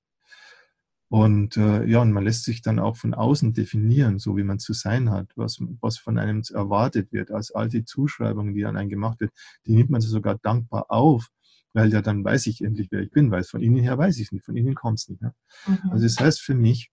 [1.14, 4.58] Und äh, ja, und man lässt sich dann auch von außen definieren, so wie man
[4.58, 7.30] zu sein hat, was, was von einem erwartet wird.
[7.30, 9.32] Als alte Zuschreibungen, die an einen gemacht wird,
[9.68, 11.30] die nimmt man sogar dankbar auf,
[11.72, 14.24] weil ja dann weiß ich endlich, wer ich bin, weil von innen her weiß ich
[14.24, 15.22] es nicht, von innen kommt es nicht.
[15.22, 15.36] Ne?
[15.68, 15.92] Mhm.
[15.92, 16.90] Also das heißt für mich,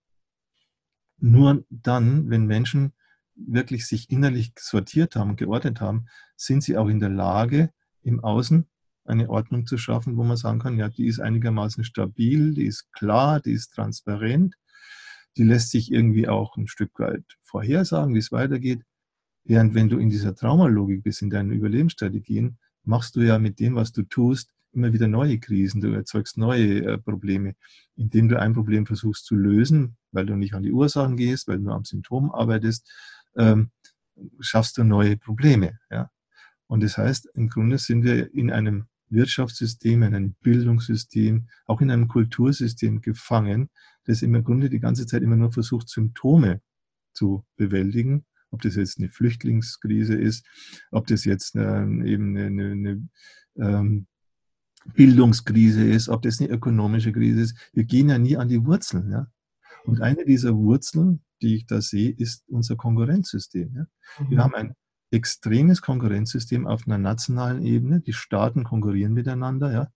[1.16, 2.92] nur dann, wenn Menschen
[3.34, 7.70] wirklich sich innerlich sortiert haben, geordnet haben, sind sie auch in der Lage,
[8.02, 8.68] im Außen
[9.10, 12.92] eine Ordnung zu schaffen, wo man sagen kann, ja, die ist einigermaßen stabil, die ist
[12.92, 14.54] klar, die ist transparent,
[15.36, 18.82] die lässt sich irgendwie auch ein Stück weit vorhersagen, wie es weitergeht.
[19.44, 23.74] Während wenn du in dieser Traumalogik bist, in deinen Überlebensstrategien, machst du ja mit dem,
[23.74, 27.54] was du tust, immer wieder neue Krisen, du erzeugst neue äh, Probleme,
[27.96, 31.58] indem du ein Problem versuchst zu lösen, weil du nicht an die Ursachen gehst, weil
[31.58, 32.88] du am Symptom arbeitest,
[33.36, 33.70] ähm,
[34.38, 35.78] schaffst du neue Probleme.
[35.90, 36.10] Ja?
[36.66, 41.90] Und das heißt, im Grunde sind wir in einem Wirtschaftssystem, in einem Bildungssystem, auch in
[41.90, 43.68] einem Kultursystem gefangen,
[44.04, 46.60] das im Grunde die ganze Zeit immer nur versucht, Symptome
[47.12, 48.24] zu bewältigen.
[48.50, 50.44] Ob das jetzt eine Flüchtlingskrise ist,
[50.90, 53.08] ob das jetzt eine, eben eine, eine, eine
[53.58, 54.06] ähm,
[54.94, 57.70] Bildungskrise ist, ob das eine ökonomische Krise ist.
[57.72, 59.10] Wir gehen ja nie an die Wurzeln.
[59.10, 59.26] Ja?
[59.84, 63.74] Und eine dieser Wurzeln, die ich da sehe, ist unser Konkurrenzsystem.
[63.74, 63.86] Ja?
[64.28, 64.42] Wir mhm.
[64.42, 64.74] haben ein
[65.10, 68.00] extremes Konkurrenzsystem auf einer nationalen Ebene.
[68.00, 69.88] Die Staaten konkurrieren miteinander, ja,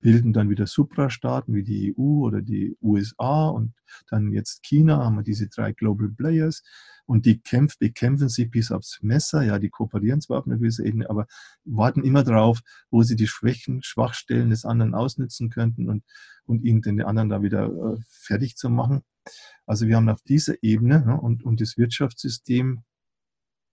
[0.00, 3.74] bilden dann wieder Suprastaaten wie die EU oder die USA und
[4.08, 6.62] dann jetzt China haben wir diese drei Global Players
[7.04, 9.42] und die kämpfen, bekämpfen sich bis aufs Messer.
[9.42, 11.26] Ja, die kooperieren zwar auf einer gewissen Ebene, aber
[11.64, 16.04] warten immer darauf, wo sie die Schwächen, Schwachstellen des anderen ausnutzen könnten und,
[16.44, 19.02] und ihn den anderen da wieder äh, fertig zu machen.
[19.66, 22.84] Also wir haben auf dieser Ebene ne, und, und das Wirtschaftssystem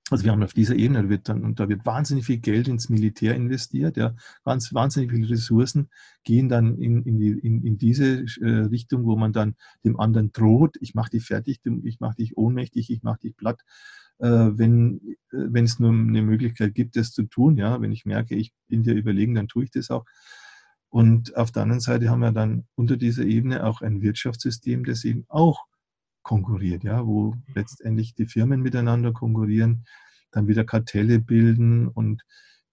[0.10, 2.68] also wir haben auf dieser Ebene, da wird dann, und da wird wahnsinnig viel Geld
[2.68, 4.16] ins Militär investiert, ja,
[4.46, 5.90] ganz wahnsinnig viele Ressourcen
[6.24, 10.32] gehen dann in, in, die, in, in diese äh, Richtung, wo man dann dem anderen
[10.32, 13.62] droht, ich mache dich fertig, ich mache dich ohnmächtig, ich mache dich platt,
[14.20, 18.06] äh, wenn, äh, wenn es nur eine Möglichkeit gibt, das zu tun, ja, wenn ich
[18.06, 20.06] merke, ich bin dir überlegen, dann tue ich das auch.
[20.90, 25.04] Und auf der anderen Seite haben wir dann unter dieser Ebene auch ein Wirtschaftssystem, das
[25.04, 25.66] eben auch
[26.28, 29.86] konkurriert, ja, wo letztendlich die Firmen miteinander konkurrieren,
[30.32, 32.24] dann wieder Kartelle bilden und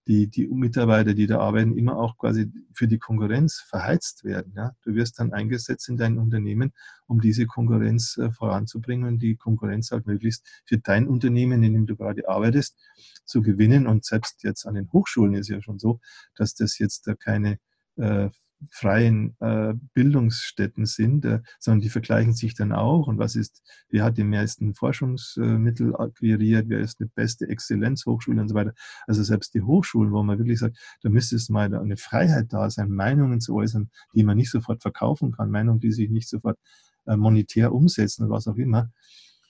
[0.07, 4.53] die, die Mitarbeiter, die da arbeiten, immer auch quasi für die Konkurrenz verheizt werden.
[4.55, 4.75] Ja.
[4.83, 6.73] Du wirst dann eingesetzt in dein Unternehmen,
[7.07, 11.85] um diese Konkurrenz äh, voranzubringen und die Konkurrenz halt möglichst für dein Unternehmen, in dem
[11.87, 12.77] du gerade arbeitest,
[13.23, 13.87] zu gewinnen.
[13.87, 16.01] Und selbst jetzt an den Hochschulen ist ja schon so,
[16.35, 17.57] dass das jetzt da keine
[17.95, 18.29] äh,
[18.69, 23.07] freien äh, Bildungsstätten sind, äh, sondern die vergleichen sich dann auch.
[23.07, 28.47] Und was ist, wer hat die meisten Forschungsmittel akquiriert, wer ist die beste Exzellenzhochschule und
[28.47, 28.73] so weiter.
[29.07, 32.69] Also selbst die Hochschulen, wo man wirklich sagt, da müsste es mal eine Freiheit da
[32.69, 36.57] sein, Meinungen zu äußern, die man nicht sofort verkaufen kann, Meinungen, die sich nicht sofort
[37.05, 38.91] äh, monetär umsetzen oder was auch immer.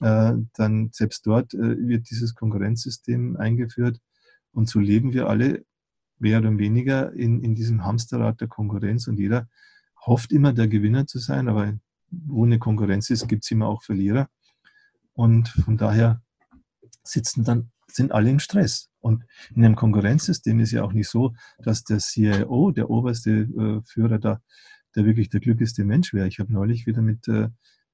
[0.01, 4.01] Dann selbst dort wird dieses Konkurrenzsystem eingeführt.
[4.51, 5.63] Und so leben wir alle
[6.19, 9.47] mehr oder weniger in, in diesem Hamsterrad der Konkurrenz und jeder
[10.06, 11.73] hofft immer, der Gewinner zu sein, aber
[12.10, 14.30] wo eine Konkurrenz ist, gibt es immer auch Verlierer.
[15.13, 16.21] Und von daher
[17.04, 18.89] sitzen dann, sind alle im Stress.
[18.99, 19.23] Und
[19.54, 24.19] in einem Konkurrenzsystem ist ja auch nicht so, dass der CIO, der oberste äh, Führer
[24.19, 24.41] da,
[24.95, 26.28] der wirklich der glücklichste Mensch wäre.
[26.28, 27.49] Ich habe neulich wieder mit äh,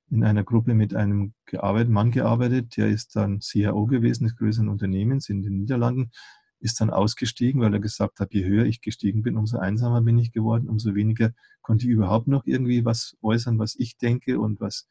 [0.09, 4.67] in einer Gruppe mit einem gearbeitet, Mann gearbeitet, der ist dann CIO gewesen des größeren
[4.67, 6.11] Unternehmens in den Niederlanden
[6.61, 10.17] ist dann ausgestiegen, weil er gesagt hat, je höher ich gestiegen bin, umso einsamer bin
[10.19, 14.61] ich geworden, umso weniger konnte ich überhaupt noch irgendwie was äußern, was ich denke und
[14.61, 14.87] was,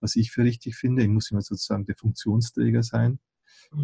[0.00, 1.02] was ich für richtig finde.
[1.02, 3.18] Ich muss immer sozusagen der Funktionsträger sein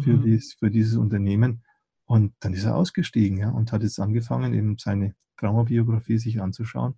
[0.03, 0.23] für, mhm.
[0.23, 1.63] dies, für dieses Unternehmen.
[2.05, 6.95] Und dann ist er ausgestiegen ja, und hat jetzt angefangen, eben seine Traumabiografie sich anzuschauen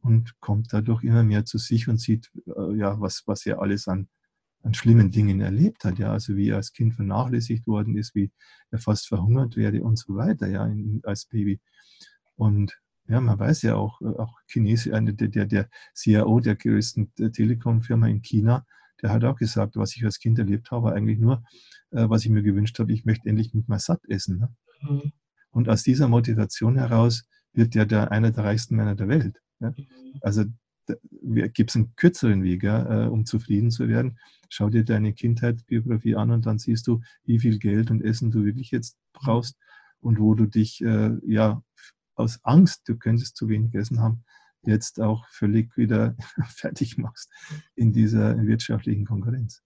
[0.00, 3.88] und kommt dadurch immer mehr zu sich und sieht, äh, ja, was, was er alles
[3.88, 4.08] an
[4.64, 8.32] an schlimmen Dingen erlebt hat, ja, also wie er als Kind vernachlässigt worden ist, wie
[8.70, 11.60] er fast verhungert werde und so weiter, ja, in, als Baby.
[12.36, 12.72] Und
[13.06, 18.22] ja, man weiß ja auch, auch Chinesisch, der, der, der CIO der größten Telekom-Firma in
[18.22, 18.64] China,
[19.02, 21.42] der hat auch gesagt, was ich als Kind erlebt habe, war eigentlich nur,
[21.90, 24.38] äh, was ich mir gewünscht habe, ich möchte endlich mit mal satt essen.
[24.38, 24.56] Ne?
[24.80, 25.12] Mhm.
[25.50, 29.42] Und aus dieser Motivation heraus wird er der, einer der reichsten Männer der Welt.
[29.60, 29.70] Ja?
[29.70, 29.86] Mhm.
[30.22, 30.44] Also
[31.52, 34.18] gibt es einen kürzeren Weg, ja, äh, um zufrieden zu werden.
[34.48, 38.44] Schau dir deine Kindheitsbiografie an und dann siehst du, wie viel Geld und Essen du
[38.44, 39.56] wirklich jetzt brauchst
[40.00, 41.62] und wo du dich äh, ja
[42.14, 44.24] aus Angst, du könntest zu wenig Essen haben,
[44.62, 46.16] jetzt auch völlig wieder
[46.56, 47.30] fertig machst
[47.74, 49.62] in dieser wirtschaftlichen Konkurrenz.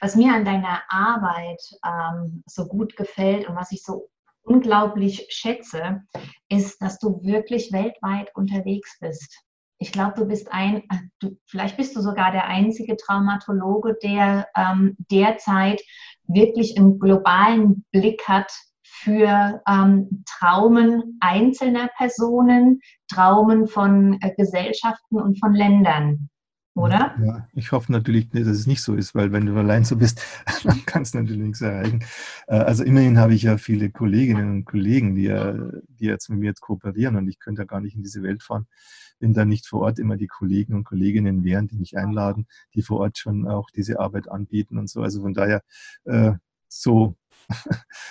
[0.00, 4.08] Was mir an deiner Arbeit ähm, so gut gefällt und was ich so
[4.42, 6.02] unglaublich schätze,
[6.48, 9.42] ist, dass du wirklich weltweit unterwegs bist.
[9.78, 14.48] Ich glaube, du bist ein, äh, du, vielleicht bist du sogar der einzige Traumatologe, der
[14.56, 15.80] ähm, derzeit
[16.26, 25.38] wirklich einen globalen Blick hat für ähm, Traumen einzelner Personen, Traumen von äh, Gesellschaften und
[25.38, 26.30] von Ländern
[26.76, 27.16] oder?
[27.24, 30.22] Ja, ich hoffe natürlich, dass es nicht so ist, weil wenn du allein so bist,
[30.64, 32.04] dann kannst du natürlich nichts erreichen.
[32.46, 35.28] Äh, also immerhin habe ich ja viele Kolleginnen und Kollegen, die,
[35.88, 38.42] die jetzt mit mir jetzt kooperieren und ich könnte ja gar nicht in diese Welt
[38.42, 38.66] fahren,
[39.20, 42.82] wenn da nicht vor Ort immer die Kollegen und Kolleginnen wären, die mich einladen, die
[42.82, 45.02] vor Ort schon auch diese Arbeit anbieten und so.
[45.02, 45.62] Also von daher
[46.04, 46.32] äh,
[46.68, 47.16] so.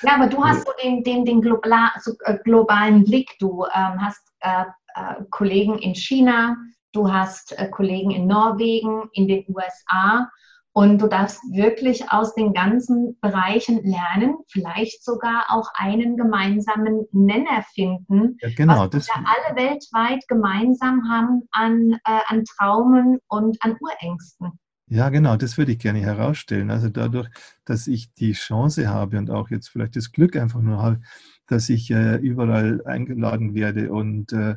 [0.02, 3.36] Ja, aber du hast so den, den, den global, so, äh, globalen Blick.
[3.40, 4.64] Du ähm, hast äh,
[4.96, 6.56] äh Kollegen in China,
[6.94, 10.30] du hast äh, Kollegen in Norwegen, in den USA
[10.78, 17.64] und du darfst wirklich aus den ganzen Bereichen lernen, vielleicht sogar auch einen gemeinsamen Nenner
[17.74, 23.78] finden, ja, genau, was wir alle weltweit gemeinsam haben an, äh, an Traumen und an
[23.80, 24.60] Urängsten.
[24.88, 26.70] Ja, genau, das würde ich gerne herausstellen.
[26.70, 27.30] Also dadurch,
[27.64, 31.00] dass ich die Chance habe und auch jetzt vielleicht das Glück einfach nur habe,
[31.48, 34.56] dass ich äh, überall eingeladen werde und äh,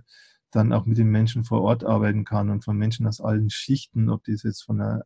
[0.50, 4.10] dann auch mit den Menschen vor Ort arbeiten kann und von Menschen aus allen Schichten,
[4.10, 5.04] ob die jetzt von der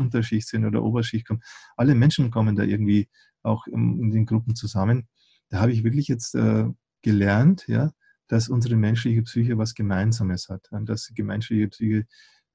[0.00, 1.42] Unterschicht sind oder Oberschicht kommen.
[1.76, 3.08] Alle Menschen kommen da irgendwie
[3.42, 5.08] auch in den Gruppen zusammen.
[5.48, 6.66] Da habe ich wirklich jetzt äh,
[7.02, 7.92] gelernt, ja,
[8.28, 12.06] dass unsere menschliche Psyche was Gemeinsames hat und dass die menschliche Psyche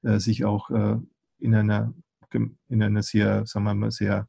[0.02, 0.96] äh, sich auch äh,
[1.38, 1.94] in einer
[2.68, 4.28] in einer sehr, sagen wir mal, sehr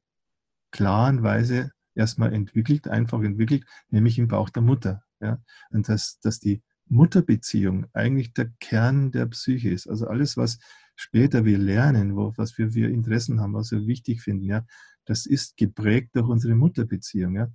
[0.71, 5.03] klaren Weise erstmal entwickelt, einfach entwickelt, nämlich im Bauch der Mutter.
[5.19, 5.39] Ja?
[5.71, 9.87] Und dass, dass die Mutterbeziehung eigentlich der Kern der Psyche ist.
[9.87, 10.59] Also alles, was
[10.97, 14.65] später wir lernen, wo, was wir für Interessen haben, was wir wichtig finden, ja,
[15.05, 17.35] das ist geprägt durch unsere Mutterbeziehung.
[17.35, 17.47] Ja.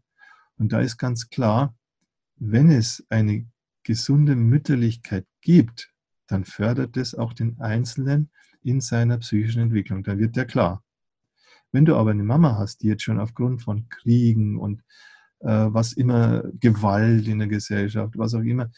[0.56, 1.76] Und da ist ganz klar,
[2.36, 3.46] wenn es eine
[3.82, 5.92] gesunde Mütterlichkeit gibt,
[6.28, 8.30] dann fördert es auch den Einzelnen
[8.62, 10.02] in seiner psychischen Entwicklung.
[10.02, 10.82] Dann wird der klar.
[11.72, 14.82] Wenn du aber eine Mama hast, die jetzt schon aufgrund von Kriegen und
[15.40, 18.70] äh, was immer, Gewalt in der Gesellschaft, was auch immer,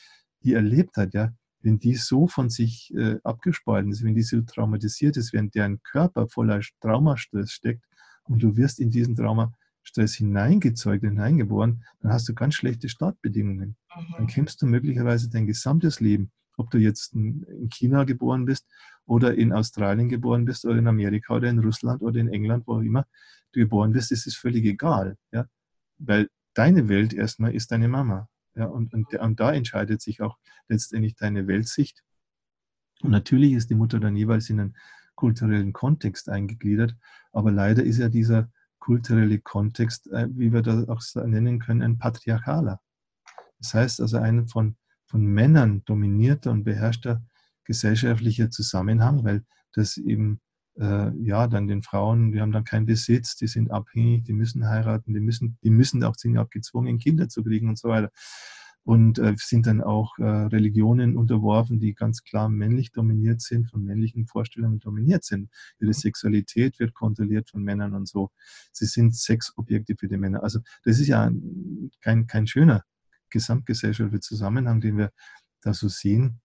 [0.43, 1.33] die erlebt hat, ja,
[1.65, 5.83] wenn die so von sich äh, abgespalten ist, wenn die so traumatisiert ist, wenn deren
[5.83, 7.85] Körper voller Traumastress steckt
[8.25, 13.77] und du wirst in diesen Traumastress hineingezeugt, hineingeboren, dann hast du ganz schlechte Startbedingungen.
[13.97, 14.15] Mhm.
[14.17, 18.67] Dann kämpfst du möglicherweise dein gesamtes Leben, ob du jetzt in China geboren bist
[19.07, 22.75] oder in Australien geboren bist oder in Amerika oder in Russland oder in England, wo
[22.75, 23.07] auch immer
[23.53, 25.17] du geboren bist, ist es völlig egal.
[25.33, 25.47] Ja?
[25.97, 28.29] Weil deine Welt erstmal ist deine Mama.
[28.55, 30.39] Ja, und, und, und da entscheidet sich auch
[30.69, 32.03] letztendlich deine Weltsicht.
[33.03, 34.77] Und natürlich ist die Mutter dann jeweils in einen
[35.15, 36.97] kulturellen Kontext eingegliedert,
[37.33, 41.99] aber leider ist ja dieser kulturelle Kontext, äh, wie wir das auch nennen können, ein
[41.99, 42.81] patriarchaler.
[43.59, 47.23] Das heißt also ein von, von Männern dominierter und beherrschter
[47.65, 50.41] gesellschaftlicher Zusammenhang, weil das eben
[50.79, 54.67] äh, ja dann den Frauen, die haben dann keinen Besitz, die sind abhängig, die müssen
[54.69, 58.11] heiraten, die müssen, die müssen auch, sind auch gezwungen, Kinder zu kriegen und so weiter.
[58.87, 63.83] Und äh, sind dann auch äh, Religionen unterworfen, die ganz klar männlich dominiert sind, von
[63.83, 65.49] männlichen Vorstellungen dominiert sind.
[65.79, 65.95] Ihre mhm.
[65.95, 68.31] Sexualität wird kontrolliert von Männern und so.
[68.73, 70.43] Sie sind Sexobjekte für die Männer.
[70.43, 71.31] Also das ist ja
[72.03, 72.85] kein, kein schöner
[73.31, 75.13] gesamtgesellschaftlicher Zusammenhang, den wir
[75.63, 76.43] da so sehen.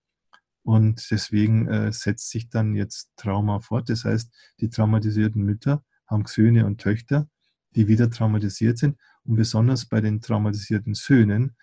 [0.69, 3.89] Und deswegen äh, setzt sich dann jetzt Trauma fort.
[3.89, 7.27] Das heißt, die traumatisierten Mütter haben Söhne und Töchter,
[7.71, 8.95] die wieder traumatisiert sind.
[9.23, 11.55] Und besonders bei den traumatisierten Söhnen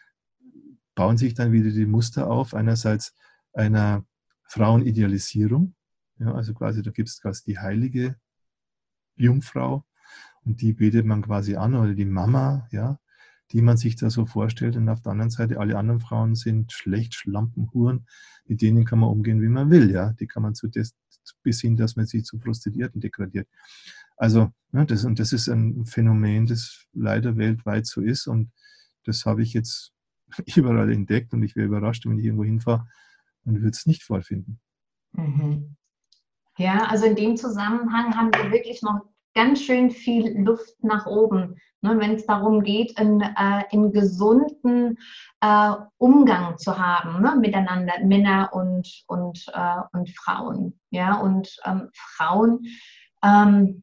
[0.96, 2.52] bauen sich dann wieder die Muster auf.
[2.52, 3.14] Einerseits
[3.52, 4.04] einer
[4.48, 5.76] Frauenidealisierung.
[6.18, 8.16] Ja, also quasi, da gibt es quasi die heilige
[9.14, 9.86] Jungfrau
[10.42, 12.98] und die betet man quasi an oder die Mama, ja,
[13.53, 14.76] die man sich da so vorstellt.
[14.76, 18.07] Und auf der anderen Seite, alle anderen Frauen sind schlecht, Schlampen, Huren.
[18.47, 19.90] Mit denen kann man umgehen, wie man will.
[19.90, 20.12] Ja?
[20.12, 20.94] Die kann man zu des,
[21.42, 23.49] bis hin, dass man sie zu Prostituierten degradiert.
[24.16, 28.26] Also, ja, das, und das ist ein Phänomen, das leider weltweit so ist.
[28.26, 28.51] Und
[29.05, 29.92] das habe ich jetzt
[30.57, 32.86] überall entdeckt und ich wäre überrascht, wenn ich irgendwo hinfahre
[33.44, 34.61] und würde es nicht vorfinden.
[35.12, 35.76] Mhm.
[36.59, 39.03] Ja, also in dem Zusammenhang haben wir wirklich noch
[39.37, 44.99] ganz schön viel Luft nach oben, ne, wenn es darum geht, einen, äh, einen gesunden
[45.43, 50.80] äh, Umgang zu haben ne, miteinander, Männer und, und, äh, und Frauen.
[50.91, 51.20] Ja?
[51.20, 52.64] Und ähm, Frauen,
[53.22, 53.82] ähm,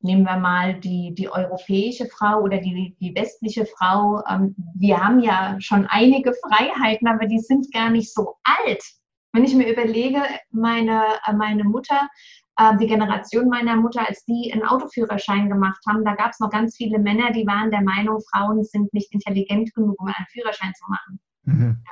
[0.00, 5.20] nehmen wir mal die, die europäische Frau oder die, die westliche Frau, ähm, wir haben
[5.20, 8.82] ja schon einige Freiheiten, aber die sind gar nicht so alt.
[9.32, 12.08] Wenn ich mir überlege, meine, äh, meine Mutter,
[12.56, 16.50] äh, die Generation meiner Mutter, als die einen Autoführerschein gemacht haben, da gab es noch
[16.50, 20.72] ganz viele Männer, die waren der Meinung, Frauen sind nicht intelligent genug, um einen Führerschein
[20.74, 21.20] zu machen.
[21.44, 21.82] Mhm.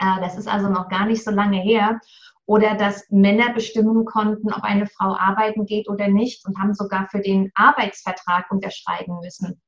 [0.00, 0.16] Ja.
[0.16, 2.00] Äh, das ist also noch gar nicht so lange her
[2.46, 7.08] oder dass Männer bestimmen konnten, ob eine Frau arbeiten geht oder nicht und haben sogar
[7.08, 9.60] für den Arbeitsvertrag unterschreiben müssen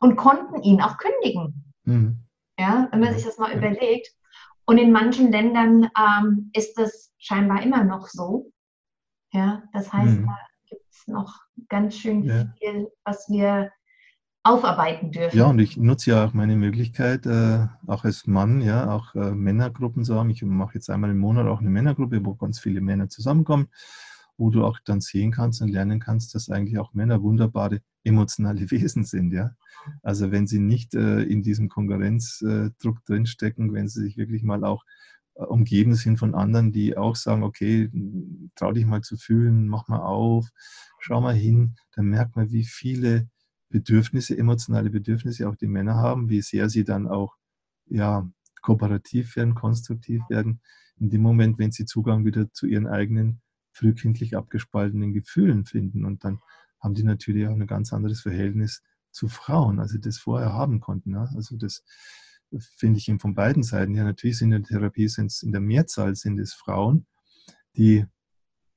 [0.00, 1.72] und konnten ihn auch kündigen.
[1.84, 2.22] Mhm.
[2.58, 3.58] Ja, wenn man sich das mal ja.
[3.58, 4.08] überlegt.
[4.64, 8.50] Und in manchen Ländern ähm, ist das scheinbar immer noch so.
[9.32, 10.26] Ja, das heißt, mhm.
[10.26, 11.34] da gibt es noch
[11.68, 12.52] ganz schön ja.
[12.58, 13.70] viel, was wir
[14.46, 15.36] aufarbeiten dürfen.
[15.36, 19.32] Ja, und ich nutze ja auch meine Möglichkeit, äh, auch als Mann, ja, auch äh,
[19.32, 20.30] Männergruppen zu haben.
[20.30, 23.68] Ich mache jetzt einmal im Monat auch eine Männergruppe, wo ganz viele Männer zusammenkommen,
[24.36, 28.60] wo du auch dann sehen kannst und lernen kannst, dass eigentlich auch Männer wunderbare emotionale
[28.70, 29.50] Wesen sind, ja.
[30.02, 34.84] Also wenn sie nicht äh, in diesem Konkurrenzdruck drinstecken, wenn sie sich wirklich mal auch
[34.84, 35.06] äh,
[35.36, 37.90] umgeben sind von anderen, die auch sagen, okay,
[38.54, 40.48] trau dich mal zu fühlen, mach mal auf,
[40.98, 43.28] schau mal hin, dann merkt man, wie viele
[43.68, 47.34] Bedürfnisse, emotionale Bedürfnisse auch die Männer haben, wie sehr sie dann auch
[47.86, 48.28] ja,
[48.62, 50.60] kooperativ werden, konstruktiv werden,
[50.98, 53.40] in dem Moment, wenn sie Zugang wieder zu ihren eigenen
[53.72, 56.04] frühkindlich abgespaltenen Gefühlen finden.
[56.06, 56.40] Und dann
[56.80, 60.80] haben die natürlich auch ein ganz anderes Verhältnis zu Frauen, als sie das vorher haben
[60.80, 61.12] konnten.
[61.12, 61.28] Ja?
[61.34, 61.84] Also das
[62.76, 63.94] finde ich eben von beiden Seiten.
[63.94, 67.06] Ja, natürlich sind in der Therapie sind es in der Mehrzahl sind es Frauen,
[67.76, 68.06] die,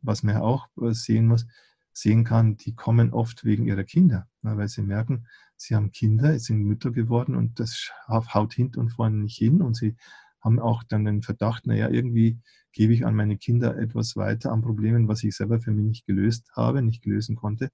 [0.01, 1.45] was man ja auch äh, sehen muss,
[1.93, 6.63] sehen kann, die kommen oft wegen ihrer Kinder, weil sie merken, sie haben Kinder, sind
[6.63, 9.95] Mütter geworden und das haut hinten und vorne nicht hin und sie
[10.41, 12.39] haben auch dann den Verdacht, naja, irgendwie
[12.71, 16.05] gebe ich an meine Kinder etwas weiter an Problemen, was ich selber für mich nicht
[16.05, 17.71] gelöst habe, nicht lösen konnte.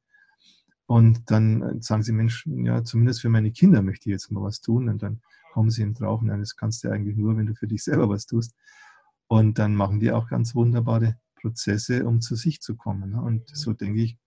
[0.87, 4.43] Und dann äh, sagen sie, Mensch, ja, zumindest für meine Kinder möchte ich jetzt mal
[4.43, 4.89] was tun.
[4.89, 5.21] Und dann
[5.53, 8.09] kommen sie eben drauf, nein, das kannst du eigentlich nur, wenn du für dich selber
[8.09, 8.53] was tust.
[9.27, 13.11] Und dann machen die auch ganz wunderbare Prozesse, um zu sich zu kommen.
[13.11, 13.21] Ne?
[13.21, 14.17] Und so denke ich,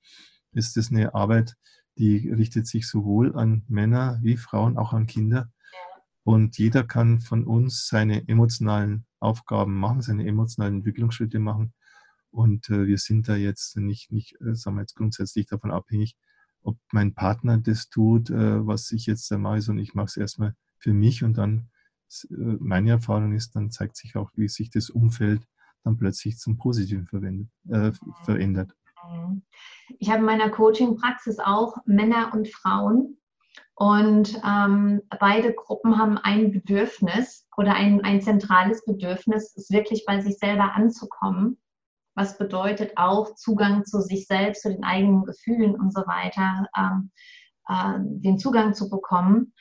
[0.52, 1.56] ist das eine Arbeit,
[1.98, 5.50] die richtet sich sowohl an Männer wie Frauen, auch an Kinder.
[6.24, 11.72] Und jeder kann von uns seine emotionalen Aufgaben machen, seine emotionalen Entwicklungsschritte machen.
[12.30, 16.16] Und äh, wir sind da jetzt nicht, nicht äh, sagen wir jetzt grundsätzlich davon abhängig,
[16.62, 20.16] ob mein Partner das tut, äh, was ich jetzt da mache, sondern ich mache es
[20.16, 21.70] erstmal für mich und dann
[22.30, 25.42] äh, meine Erfahrung ist, dann zeigt sich auch, wie sich das Umfeld
[25.84, 27.92] dann plötzlich zum Positiven verwendet, äh,
[28.24, 28.72] verändert.
[29.08, 29.42] Mhm.
[29.98, 33.16] Ich habe in meiner Coaching-Praxis auch Männer und Frauen.
[33.74, 40.20] Und ähm, beide Gruppen haben ein Bedürfnis oder ein, ein zentrales Bedürfnis, ist wirklich bei
[40.20, 41.58] sich selber anzukommen.
[42.18, 47.12] Was bedeutet auch Zugang zu sich selbst, zu den eigenen Gefühlen und so weiter, ähm,
[47.68, 49.52] äh, den Zugang zu bekommen.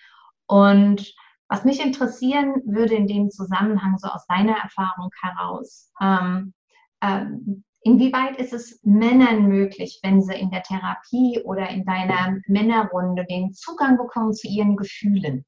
[0.48, 1.14] Und
[1.50, 6.56] was mich interessieren würde in dem Zusammenhang, so aus deiner Erfahrung heraus, ähm,
[7.04, 13.24] ähm, inwieweit ist es Männern möglich, wenn sie in der Therapie oder in deiner Männerrunde
[13.26, 15.46] den Zugang bekommen zu ihren Gefühlen,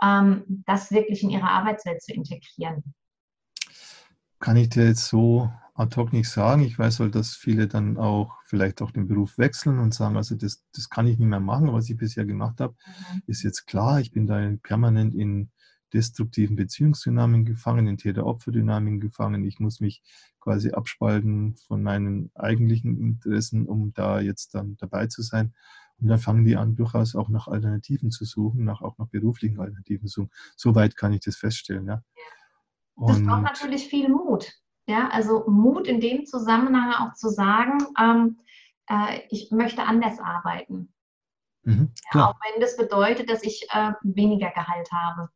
[0.00, 2.94] ähm, das wirklich in ihre Arbeitswelt zu integrieren?
[4.38, 6.62] Kann ich dir jetzt so ad hoc nicht sagen.
[6.62, 10.34] Ich weiß halt, dass viele dann auch vielleicht auch den Beruf wechseln und sagen, also
[10.34, 12.74] das, das kann ich nicht mehr machen, was ich bisher gemacht habe,
[13.14, 13.22] mhm.
[13.26, 14.00] ist jetzt klar.
[14.00, 15.50] Ich bin da permanent in
[15.92, 19.44] destruktiven Beziehungsdynamiken gefangen, in Täter-Opfer-Dynamiken gefangen.
[19.44, 20.02] Ich muss mich
[20.40, 25.54] quasi abspalten von meinen eigentlichen Interessen, um da jetzt dann dabei zu sein.
[26.00, 29.60] Und dann fangen die an, durchaus auch nach Alternativen zu suchen, nach, auch nach beruflichen
[29.60, 30.30] Alternativen zu suchen.
[30.56, 31.86] Soweit kann ich das feststellen.
[31.86, 32.02] Ja.
[32.96, 34.61] Das braucht natürlich viel Mut.
[34.86, 38.40] Ja, also Mut in dem Zusammenhang auch zu sagen, ähm,
[38.88, 40.92] äh, ich möchte anders arbeiten.
[41.62, 45.30] Mhm, ja, auch wenn das bedeutet, dass ich äh, weniger Gehalt habe.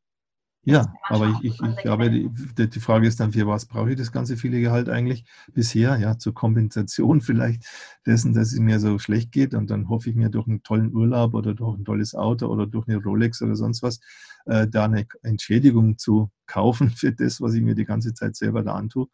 [0.69, 2.29] Ja, aber ich, ich, ich habe die,
[2.69, 5.97] die Frage ist dann, für was brauche ich das ganze viele Gehalt eigentlich bisher?
[5.97, 7.65] Ja, zur Kompensation vielleicht
[8.05, 10.93] dessen, dass es mir so schlecht geht und dann hoffe ich mir durch einen tollen
[10.93, 14.01] Urlaub oder durch ein tolles Auto oder durch eine Rolex oder sonst was,
[14.47, 18.65] äh, da eine Entschädigung zu kaufen für das, was ich mir die ganze Zeit selber
[18.65, 19.07] da antue.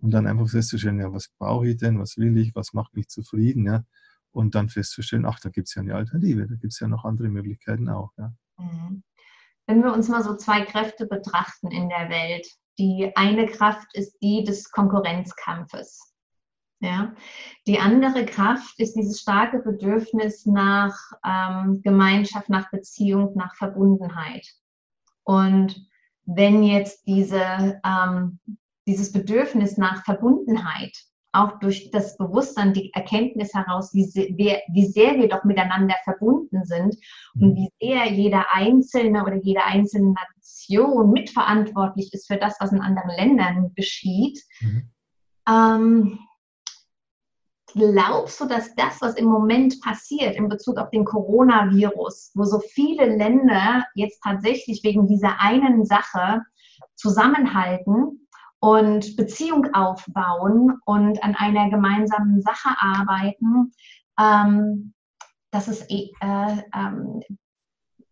[0.00, 3.06] Und dann einfach festzustellen, ja, was brauche ich denn, was will ich, was macht mich
[3.06, 3.84] zufrieden, ja.
[4.32, 7.04] Und dann festzustellen, ach, da gibt es ja eine Alternative, da gibt es ja noch
[7.04, 8.10] andere Möglichkeiten auch.
[8.18, 8.34] Ja.
[8.58, 9.02] Mhm.
[9.66, 12.46] Wenn wir uns mal so zwei Kräfte betrachten in der Welt,
[12.78, 16.12] die eine Kraft ist die des Konkurrenzkampfes.
[16.80, 17.14] Ja.
[17.68, 24.46] Die andere Kraft ist dieses starke Bedürfnis nach ähm, Gemeinschaft, nach Beziehung, nach Verbundenheit.
[25.22, 25.86] Und
[26.24, 28.40] wenn jetzt diese, ähm,
[28.86, 30.96] dieses Bedürfnis nach Verbundenheit
[31.32, 36.64] auch durch das Bewusstsein, die Erkenntnis heraus, wie sehr, wie sehr wir doch miteinander verbunden
[36.64, 36.96] sind
[37.34, 37.56] und mhm.
[37.56, 43.10] wie sehr jeder Einzelne oder jede einzelne Nation mitverantwortlich ist für das, was in anderen
[43.16, 44.42] Ländern geschieht.
[44.60, 44.90] Mhm.
[45.48, 46.18] Ähm,
[47.72, 52.60] glaubst du, dass das, was im Moment passiert in Bezug auf den Coronavirus, wo so
[52.60, 56.42] viele Länder jetzt tatsächlich wegen dieser einen Sache
[56.94, 58.21] zusammenhalten,
[58.62, 63.72] und Beziehung aufbauen und an einer gemeinsamen Sache arbeiten,
[64.20, 64.94] ähm,
[65.50, 67.22] dass es äh, ähm,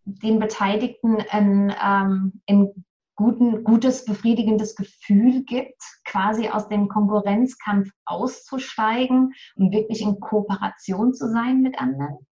[0.04, 2.84] den Beteiligten ein, ähm, ein
[3.14, 11.30] guten, gutes, befriedigendes Gefühl gibt, quasi aus dem Konkurrenzkampf auszusteigen und wirklich in Kooperation zu
[11.30, 12.26] sein mit anderen?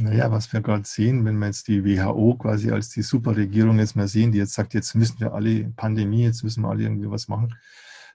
[0.00, 3.94] Naja, was wir gerade sehen, wenn wir jetzt die WHO quasi als die Superregierung jetzt
[3.94, 7.10] mal sehen, die jetzt sagt, jetzt müssen wir alle Pandemie, jetzt müssen wir alle irgendwie
[7.10, 7.54] was machen,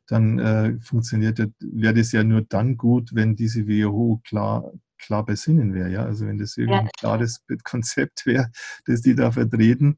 [0.05, 5.35] dann äh, funktioniert, wäre das ja nur dann gut, wenn diese WHO klar, klar bei
[5.35, 5.89] Sinnen wäre.
[5.89, 6.03] Ja?
[6.03, 8.51] Also wenn das irgendwie ein klares Konzept wäre,
[8.85, 9.97] das die da vertreten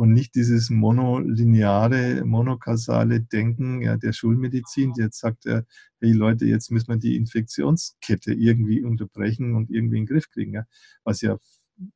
[0.00, 5.62] und nicht dieses monolineare, monokausale Denken ja, der Schulmedizin, die jetzt sagt, äh,
[6.00, 10.54] hey Leute, jetzt müssen wir die Infektionskette irgendwie unterbrechen und irgendwie in den Griff kriegen.
[10.54, 10.64] Ja?
[11.04, 11.36] Was ja,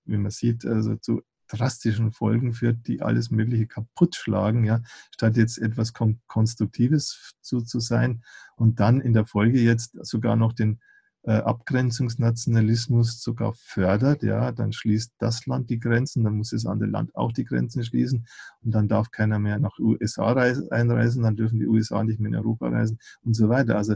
[0.04, 5.38] wie man sieht, also zu drastischen Folgen führt, die alles Mögliche kaputt schlagen, ja, statt
[5.38, 8.22] jetzt etwas Konstruktives zu, zu sein
[8.56, 10.78] und dann in der Folge jetzt sogar noch den
[11.26, 17.14] Abgrenzungsnationalismus sogar fördert, ja, dann schließt das Land die Grenzen, dann muss das andere Land
[17.14, 18.26] auch die Grenzen schließen
[18.62, 22.28] und dann darf keiner mehr nach USA reisen, einreisen, dann dürfen die USA nicht mehr
[22.28, 23.76] in Europa reisen und so weiter.
[23.76, 23.94] Also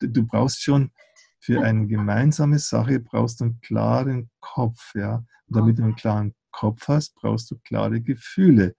[0.00, 0.90] du brauchst schon
[1.38, 5.16] für eine gemeinsame Sache brauchst du einen klaren Kopf, ja.
[5.46, 8.74] Und damit du einen klaren Kopf hast, brauchst du klare Gefühle.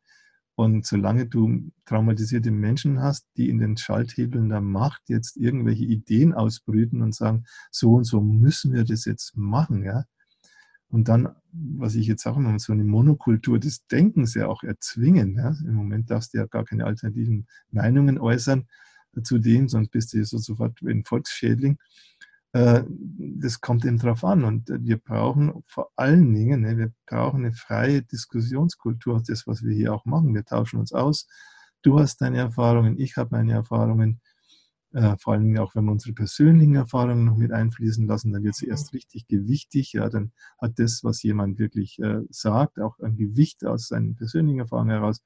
[0.55, 6.33] Und solange du traumatisierte Menschen hast, die in den Schalthebeln der Macht jetzt irgendwelche Ideen
[6.33, 10.05] ausbrüten und sagen, so und so müssen wir das jetzt machen, ja.
[10.87, 15.35] Und dann, was ich jetzt auch immer so eine Monokultur des Denkens ja auch erzwingen.
[15.35, 15.53] Ja?
[15.65, 18.65] Im Moment darfst du ja gar keine alternativen Meinungen äußern
[19.23, 21.77] zu dem, sonst bist du so sofort ein Volksschädling.
[22.55, 24.45] Äh, das kommt eben drauf an.
[24.45, 29.75] Und wir brauchen vor allen Dingen, ne, wir brauchen eine freie Diskussionskultur, das, was wir
[29.75, 30.33] hier auch machen.
[30.33, 31.27] Wir tauschen uns aus.
[31.81, 34.21] Du hast deine Erfahrungen, ich habe meine Erfahrungen.
[34.93, 38.43] Äh, vor allen Dingen auch, wenn wir unsere persönlichen Erfahrungen noch mit einfließen lassen, dann
[38.43, 39.91] wird sie erst richtig gewichtig.
[39.91, 44.59] Ja, dann hat das, was jemand wirklich äh, sagt, auch ein Gewicht aus seinen persönlichen
[44.59, 45.21] Erfahrungen heraus.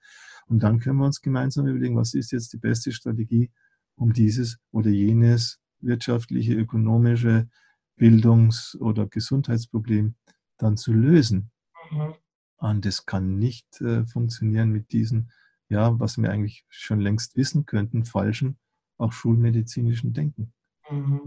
[0.47, 3.51] Und dann können wir uns gemeinsam überlegen, was ist jetzt die beste Strategie,
[3.95, 7.47] um dieses oder jenes wirtschaftliche, ökonomische,
[7.95, 10.15] Bildungs- oder Gesundheitsproblem
[10.57, 11.51] dann zu lösen.
[11.91, 12.15] Mhm.
[12.57, 15.31] Und das kann nicht äh, funktionieren mit diesen,
[15.69, 18.57] ja, was wir eigentlich schon längst wissen könnten, falschen,
[18.97, 20.53] auch schulmedizinischen Denken.
[20.89, 21.21] Mhm.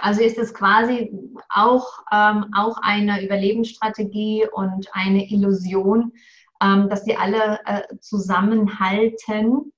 [0.00, 1.12] Also ist es quasi
[1.48, 6.12] auch, ähm, auch eine Überlebensstrategie und eine Illusion,
[6.60, 9.72] ähm, dass die alle äh, zusammenhalten,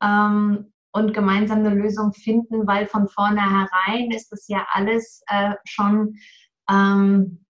[0.00, 6.16] ähm, und gemeinsam eine Lösung finden, weil von vornherein ist es ja alles äh, schon
[6.70, 7.44] ähm,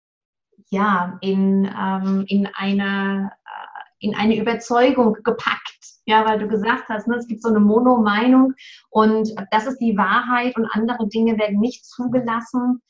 [0.69, 5.61] ja, in, ähm, in, eine, äh, in eine Überzeugung gepackt.
[6.07, 8.53] Ja, weil du gesagt hast, ne, es gibt so eine Mono-Meinung
[8.91, 12.81] und das ist die Wahrheit und andere Dinge werden nicht zugelassen.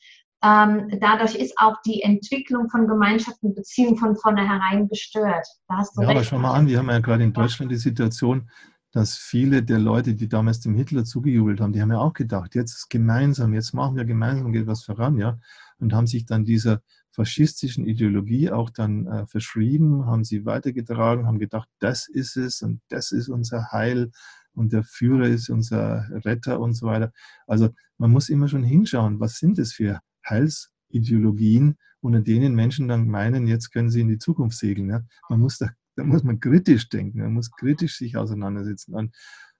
[0.44, 5.46] Ähm, dadurch ist auch die Entwicklung von Gemeinschaften, Beziehungen von vornherein gestört.
[5.66, 6.18] Da hast du ja, recht.
[6.18, 8.50] aber schau mal an, wir haben ja gerade in Deutschland die Situation,
[8.96, 12.54] dass viele der Leute, die damals dem Hitler zugejubelt haben, die haben ja auch gedacht,
[12.54, 15.38] jetzt ist gemeinsam, jetzt machen wir gemeinsam, geht was voran, ja,
[15.78, 16.80] und haben sich dann dieser
[17.10, 22.80] faschistischen Ideologie auch dann äh, verschrieben, haben sie weitergetragen, haben gedacht, das ist es und
[22.88, 24.12] das ist unser Heil
[24.54, 27.12] und der Führer ist unser Retter und so weiter.
[27.46, 27.68] Also
[27.98, 33.46] man muss immer schon hinschauen, was sind es für Heilsideologien, unter denen Menschen dann meinen,
[33.46, 34.88] jetzt können sie in die Zukunft segeln.
[34.88, 35.02] Ja?
[35.28, 38.94] Man muss da da muss man kritisch denken, man muss kritisch sich auseinandersetzen.
[38.94, 39.14] Und,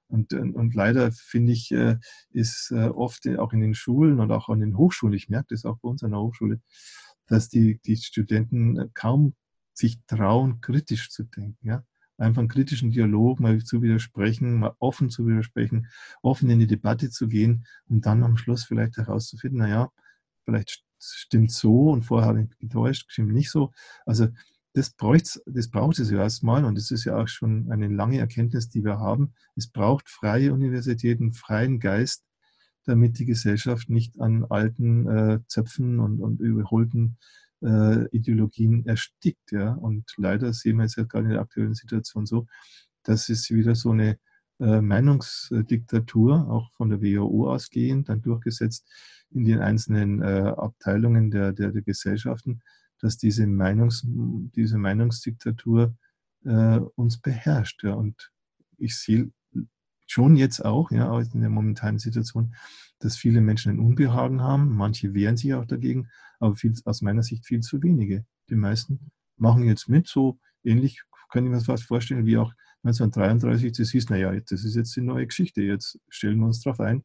[0.08, 1.96] und, und leider finde ich, äh,
[2.30, 5.64] ist äh, oft auch in den Schulen und auch an den Hochschulen, ich merke das
[5.64, 6.60] auch bei uns an der Hochschule,
[7.26, 9.34] dass die, die Studenten kaum
[9.72, 11.66] sich trauen, kritisch zu denken.
[11.66, 11.84] Ja?
[12.18, 15.88] Einfach einen kritischen Dialog mal zu widersprechen, mal offen zu widersprechen,
[16.22, 19.90] offen in die Debatte zu gehen und dann am Schluss vielleicht herauszufinden, naja,
[20.44, 23.72] vielleicht stimmt so und vorher habe ich getäuscht, stimmt nicht so.
[24.06, 24.28] Also
[24.76, 24.94] das,
[25.46, 28.84] das braucht es ja erstmal und das ist ja auch schon eine lange Erkenntnis, die
[28.84, 29.32] wir haben.
[29.54, 32.24] Es braucht freie Universitäten, freien Geist,
[32.84, 37.16] damit die Gesellschaft nicht an alten äh, Zöpfen und, und überholten
[37.62, 39.50] äh, Ideologien erstickt.
[39.50, 39.72] Ja?
[39.72, 42.46] Und leider sehen wir es ja gerade in der aktuellen Situation so,
[43.02, 44.18] dass es wieder so eine
[44.60, 48.86] äh, Meinungsdiktatur, auch von der WHO ausgehend, dann durchgesetzt
[49.30, 52.60] in den einzelnen äh, Abteilungen der, der, der, Gesellschaften,
[53.00, 55.96] dass diese, Meinungs, diese Meinungsdiktatur
[56.44, 57.82] äh, uns beherrscht.
[57.84, 57.94] Ja.
[57.94, 58.32] Und
[58.78, 59.30] ich sehe
[60.06, 62.54] schon jetzt auch, ja, in der momentanen Situation,
[62.98, 64.74] dass viele Menschen ein Unbehagen haben.
[64.74, 68.24] Manche wehren sich auch dagegen, aber viel, aus meiner Sicht viel zu wenige.
[68.48, 72.52] Die meisten machen jetzt mit, so ähnlich kann ich mir das fast vorstellen, wie auch
[72.84, 76.80] 1933 das hieß, naja, das ist jetzt die neue Geschichte, jetzt stellen wir uns darauf
[76.80, 77.04] ein.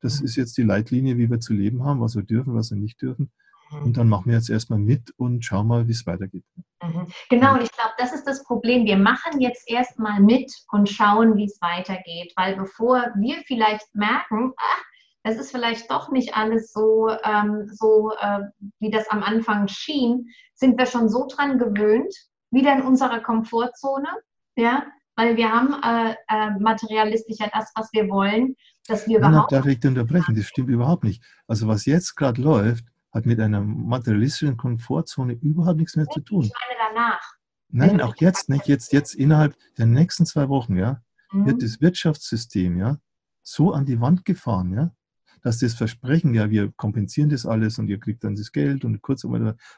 [0.00, 0.26] Das mhm.
[0.26, 3.00] ist jetzt die Leitlinie, wie wir zu leben haben, was wir dürfen, was wir nicht
[3.00, 3.30] dürfen.
[3.72, 3.82] Mhm.
[3.84, 6.44] Und dann machen wir jetzt erstmal mit und schauen mal, wie es weitergeht.
[6.82, 7.06] Mhm.
[7.30, 8.84] Genau, und ich glaube, das ist das Problem.
[8.84, 12.32] Wir machen jetzt erstmal mit und schauen, wie es weitergeht.
[12.36, 14.82] Weil bevor wir vielleicht merken, ach,
[15.24, 18.40] es ist vielleicht doch nicht alles so, ähm, so äh,
[18.80, 22.14] wie das am Anfang schien, sind wir schon so dran gewöhnt,
[22.50, 24.08] wieder in unserer Komfortzone,
[24.56, 24.84] ja,
[25.16, 28.56] weil wir haben äh, äh, materialistisch ja das, was wir wollen,
[28.88, 29.52] dass wir überhaupt.
[29.52, 30.34] Darf ich unterbrechen?
[30.34, 31.22] Das stimmt überhaupt nicht.
[31.46, 36.44] Also was jetzt gerade läuft, hat mit einer materialistischen Komfortzone überhaupt nichts mehr zu tun.
[36.44, 37.34] Ich meine danach.
[37.68, 38.66] Nein, auch jetzt nicht.
[38.66, 41.02] Jetzt, jetzt innerhalb der nächsten zwei Wochen, ja,
[41.32, 41.46] mhm.
[41.46, 42.98] wird das Wirtschaftssystem, ja,
[43.42, 44.94] so an die Wand gefahren, ja,
[45.42, 49.00] dass das Versprechen, ja, wir kompensieren das alles und ihr kriegt dann das Geld und
[49.02, 49.26] kurz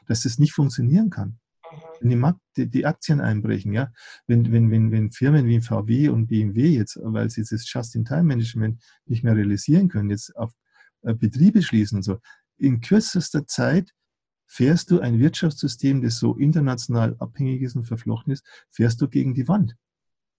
[0.05, 1.39] dass das nicht funktionieren kann.
[1.99, 3.91] Wenn die, Markt, die, die, Aktien einbrechen, ja,
[4.27, 9.23] wenn, wenn, wenn, wenn Firmen wie VW und BMW jetzt, weil sie das Just-in-Time-Management nicht
[9.23, 10.53] mehr realisieren können, jetzt auf
[11.01, 12.19] äh, Betriebe schließen und so,
[12.57, 13.91] in kürzester Zeit
[14.47, 19.33] fährst du ein Wirtschaftssystem, das so international abhängig ist und verflochten ist, fährst du gegen
[19.33, 19.75] die Wand.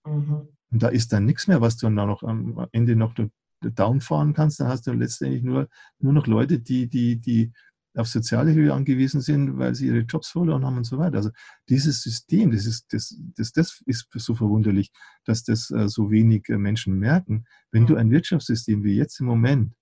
[0.05, 0.47] Mhm.
[0.69, 3.13] Und da ist dann nichts mehr, was du dann noch am Ende noch
[3.61, 4.59] downfahren kannst.
[4.59, 7.53] Dann hast du letztendlich nur, nur noch Leute, die, die, die
[7.95, 11.17] auf soziale Hilfe angewiesen sind, weil sie ihre Jobs verloren haben und so weiter.
[11.17, 11.31] Also
[11.67, 14.91] dieses System, das ist, das, das, das ist so verwunderlich,
[15.25, 17.45] dass das äh, so wenig äh, Menschen merken.
[17.71, 19.73] Wenn du ein Wirtschaftssystem wie jetzt im Moment,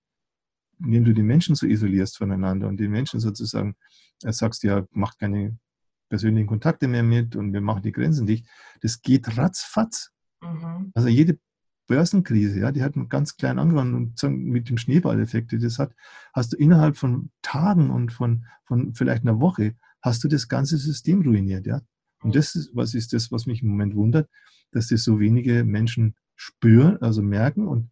[0.80, 3.76] in dem du die Menschen so isolierst voneinander und den Menschen sozusagen
[4.22, 5.58] äh, sagst, ja, macht keine
[6.08, 8.46] persönlichen Kontakte mehr mit und wir machen die Grenzen dicht,
[8.80, 10.12] das geht ratzfatz.
[10.40, 10.92] Mhm.
[10.94, 11.38] Also jede
[11.86, 15.94] Börsenkrise, ja, die hat ganz klein angefangen und mit dem Schneeballeffekt, die das hat,
[16.32, 20.76] hast du innerhalb von Tagen und von, von vielleicht einer Woche, hast du das ganze
[20.78, 21.80] System ruiniert, ja.
[22.22, 24.28] Und das ist, was ist das, was mich im Moment wundert,
[24.72, 27.90] dass das so wenige Menschen spüren, also merken und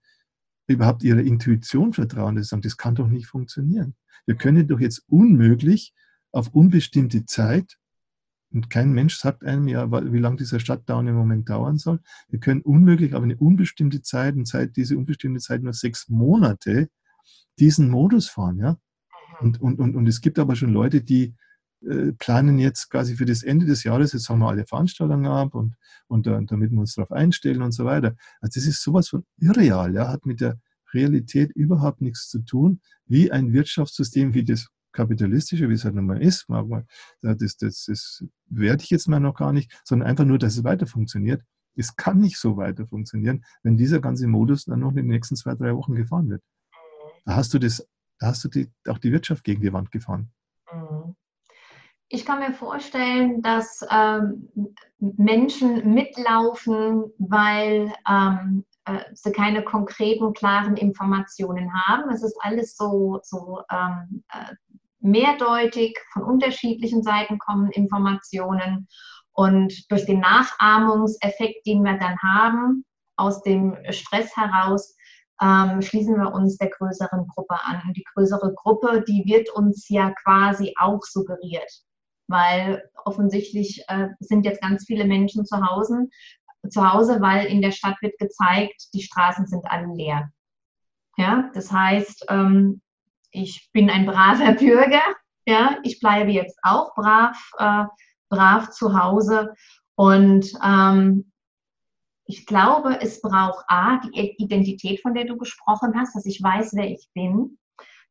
[0.67, 3.95] überhaupt ihrer Intuition vertrauen, das sagen, das kann doch nicht funktionieren.
[4.27, 5.95] Wir können doch jetzt unmöglich
[6.33, 7.79] auf unbestimmte Zeit
[8.55, 11.99] und kein Mensch sagt einem ja, wie lange dieser Shutdown im Moment dauern soll.
[12.29, 16.89] Wir können unmöglich aber eine unbestimmte Zeit, und Zeit, diese unbestimmte Zeit nur sechs Monate,
[17.59, 18.59] diesen Modus fahren.
[18.59, 18.79] Ja?
[19.41, 21.35] Und, und, und, und es gibt aber schon Leute, die
[21.89, 25.55] äh, planen jetzt quasi für das Ende des Jahres, jetzt haben wir alle Veranstaltungen ab
[25.55, 25.74] und,
[26.09, 28.14] und uh, damit wir uns darauf einstellen und so weiter.
[28.41, 30.59] Also das ist sowas von irreal, ja, hat mit der
[30.93, 36.07] Realität überhaupt nichts zu tun, wie ein Wirtschaftssystem wie das kapitalistische, wie es halt nun
[36.07, 36.47] mal ist,
[37.20, 40.64] das, das, das werte ich jetzt mal noch gar nicht, sondern einfach nur, dass es
[40.64, 41.43] weiter funktioniert.
[41.76, 45.35] Es kann nicht so weiter funktionieren, wenn dieser ganze Modus dann noch in den nächsten
[45.35, 46.43] zwei, drei Wochen gefahren wird.
[47.24, 47.87] Da hast du das,
[48.20, 50.30] da hast du die, auch die Wirtschaft gegen die Wand gefahren.
[52.15, 54.49] Ich kann mir vorstellen, dass ähm,
[55.01, 62.09] Menschen mitlaufen, weil ähm, äh, sie keine konkreten, klaren Informationen haben.
[62.11, 64.55] Es ist alles so, so ähm, äh,
[65.01, 68.87] mehrdeutig, von unterschiedlichen Seiten kommen Informationen.
[69.33, 72.85] Und durch den Nachahmungseffekt, den wir dann haben,
[73.17, 74.95] aus dem Stress heraus,
[75.43, 77.83] ähm, schließen wir uns der größeren Gruppe an.
[77.89, 81.73] Und die größere Gruppe, die wird uns ja quasi auch suggeriert,
[82.29, 86.09] weil offensichtlich äh, sind jetzt ganz viele Menschen zu Hause,
[86.70, 90.31] zu Hause, weil in der Stadt wird gezeigt, die Straßen sind alle leer.
[91.16, 92.81] Ja, das heißt, ähm,
[93.31, 95.03] ich bin ein braver Bürger,
[95.47, 97.85] ja, ich bleibe jetzt auch brav, äh,
[98.29, 99.55] brav zu Hause.
[99.97, 101.31] Und ähm,
[102.27, 106.75] ich glaube, es braucht A, die Identität, von der du gesprochen hast, dass ich weiß,
[106.75, 107.59] wer ich bin,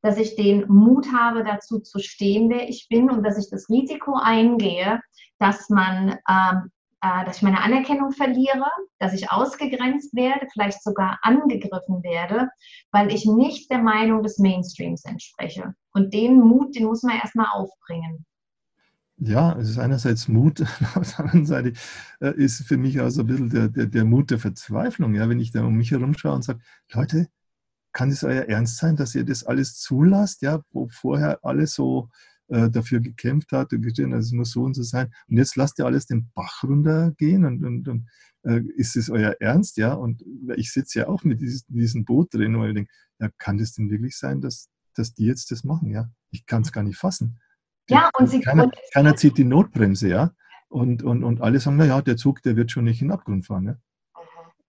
[0.04, 3.68] dass ich den Mut habe, dazu zu stehen, wer ich bin und dass ich das
[3.70, 5.02] Risiko eingehe,
[5.40, 6.70] dass man ähm,
[7.04, 8.66] äh, dass ich meine Anerkennung verliere,
[8.98, 12.48] dass ich ausgegrenzt werde, vielleicht sogar angegriffen werde,
[12.92, 15.74] weil ich nicht der Meinung des Mainstreams entspreche.
[15.92, 18.26] Und den Mut, den muss man erstmal aufbringen.
[19.18, 20.62] Ja, es ist einerseits Mut,
[20.96, 21.74] auf der anderen Seite
[22.22, 25.14] äh, ist für mich auch so ein bisschen der, der, der Mut der Verzweiflung.
[25.14, 26.62] Ja, wenn ich da um mich herum schaue und sage,
[26.94, 27.28] Leute,
[27.94, 32.10] kann es euer Ernst sein, dass ihr das alles zulasst, ja, wo vorher alles so
[32.50, 35.14] äh, dafür gekämpft hat es muss so und so sein.
[35.28, 38.10] Und jetzt lasst ihr alles den Bach runtergehen und, und, und
[38.44, 39.94] äh, ist es euer Ernst, ja?
[39.94, 40.24] Und
[40.56, 43.74] ich sitze ja auch mit dieses, diesem Boot drin und ich denke, ja, kann das
[43.74, 46.10] denn wirklich sein, dass, dass die jetzt das machen, ja?
[46.32, 47.40] Ich kann es gar nicht fassen.
[47.90, 50.34] Die, ja, und sie keiner, keiner zieht die Notbremse, ja?
[50.68, 53.46] Und, und, und alle sagen, naja, der Zug, der wird schon nicht in den Abgrund
[53.46, 53.66] fahren.
[53.66, 53.78] Ja?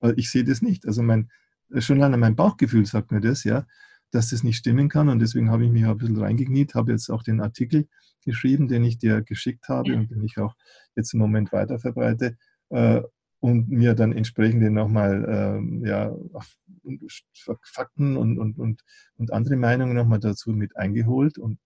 [0.02, 0.14] Mhm.
[0.16, 0.86] Ich sehe das nicht.
[0.86, 1.30] Also mein,
[1.78, 3.66] schon allein mein Bauchgefühl sagt mir das, ja,
[4.10, 5.08] dass das nicht stimmen kann.
[5.08, 7.88] Und deswegen habe ich mich ein bisschen reingekniet, habe jetzt auch den Artikel
[8.24, 10.54] geschrieben, den ich dir geschickt habe und den ich auch
[10.96, 12.36] jetzt im Moment weiter verbreite.
[12.70, 13.02] Äh,
[13.40, 16.16] und mir dann entsprechend nochmal äh, ja,
[17.62, 18.80] Fakten und, und, und,
[19.16, 21.58] und andere Meinungen nochmal dazu mit eingeholt und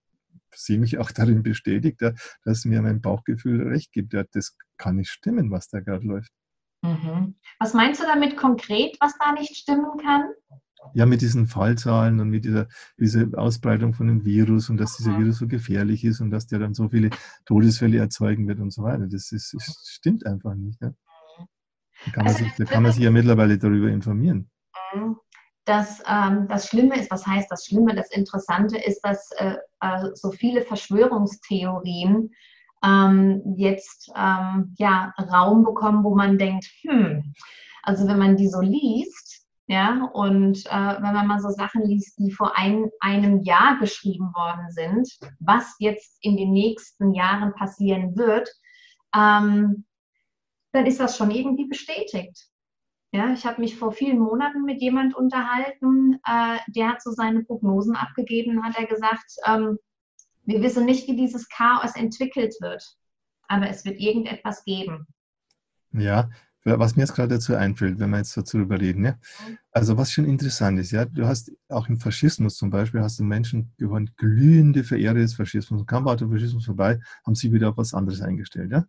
[0.52, 2.02] sehe mich auch darin bestätigt,
[2.44, 4.12] dass mir mein Bauchgefühl recht gibt.
[4.12, 6.32] Ja, das kann nicht stimmen, was da gerade läuft.
[6.82, 7.34] Mhm.
[7.58, 10.30] Was meinst du damit konkret, was da nicht stimmen kann?
[10.94, 12.68] Ja, mit diesen Fallzahlen und mit dieser,
[12.98, 15.24] dieser Ausbreitung von dem Virus und dass dieser mhm.
[15.24, 17.10] Virus so gefährlich ist und dass der dann so viele
[17.46, 19.06] Todesfälle erzeugen wird und so weiter.
[19.06, 20.80] Das, ist, das stimmt einfach nicht.
[20.80, 20.92] Ja.
[22.04, 24.50] Da kann man, also, sich, da kann man sich ja mittlerweile darüber informieren.
[24.94, 25.16] Mhm.
[25.64, 27.94] Das, ähm, das Schlimme ist, was heißt das Schlimme?
[27.94, 32.30] Das Interessante ist, dass äh, äh, so viele Verschwörungstheorien
[32.84, 37.34] ähm, jetzt ähm, ja, Raum bekommen, wo man denkt, hm,
[37.82, 42.18] also wenn man die so liest, ja, und äh, wenn man mal so Sachen liest,
[42.18, 45.06] die vor ein, einem Jahr geschrieben worden sind,
[45.40, 48.48] was jetzt in den nächsten Jahren passieren wird,
[49.14, 49.84] ähm,
[50.72, 52.48] dann ist das schon irgendwie bestätigt.
[53.12, 57.42] Ja, ich habe mich vor vielen Monaten mit jemand unterhalten, äh, der hat so seine
[57.44, 59.78] Prognosen abgegeben, hat er gesagt, ähm,
[60.48, 62.82] wir wissen nicht, wie dieses Chaos entwickelt wird,
[63.48, 65.06] aber es wird irgendetwas geben.
[65.92, 66.30] Ja,
[66.64, 69.18] was mir jetzt gerade dazu einfällt, wenn wir jetzt dazu reden, ja.
[69.72, 73.24] Also was schon interessant ist, ja, du hast auch im Faschismus zum Beispiel, hast du
[73.24, 75.80] Menschen gehören glühende Verehrer des Faschismus.
[75.80, 78.86] Und kam der Faschismus vorbei, haben sie wieder auf was anderes eingestellt, ja.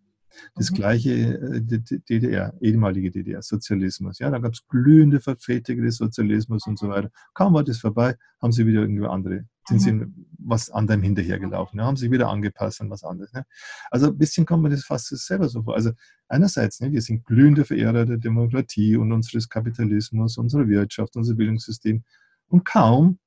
[0.55, 0.75] Das mhm.
[0.75, 4.19] gleiche äh, DDR, ehemalige DDR, Sozialismus.
[4.19, 7.11] Ja, da gab es glühende Vertreter des Sozialismus und so weiter.
[7.33, 10.25] Kaum war das vorbei, haben sie wieder irgendwie andere, sind sie mhm.
[10.37, 13.33] was anderem hinterhergelaufen, ja, haben sich wieder angepasst an was anderes.
[13.33, 13.45] Ne?
[13.91, 15.75] Also ein bisschen kommt man das fast selber so vor.
[15.75, 15.91] Also
[16.27, 22.03] einerseits, ne, wir sind glühende Verehrer der Demokratie und unseres Kapitalismus, unserer Wirtschaft, unser Bildungssystem.
[22.47, 23.19] Und kaum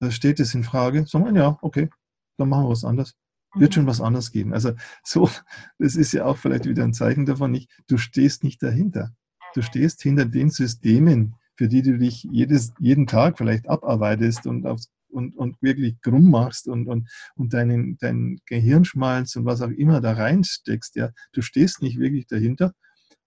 [0.00, 1.88] da steht es in Frage, sagen wir, ja, okay,
[2.36, 3.14] dann machen wir was anderes
[3.54, 4.52] wird schon was anderes geben.
[4.52, 4.72] Also
[5.02, 5.28] so,
[5.78, 9.14] das ist ja auch vielleicht wieder ein Zeichen davon, nicht, du stehst nicht dahinter.
[9.54, 14.66] Du stehst hinter den Systemen, für die du dich jedes, jeden Tag vielleicht abarbeitest und,
[14.66, 19.70] aufs, und, und wirklich krumm machst und, und, und deinen, deinen Gehirnschmalz und was auch
[19.70, 20.96] immer da reinsteckst.
[20.96, 21.10] Ja.
[21.32, 22.72] Du stehst nicht wirklich dahinter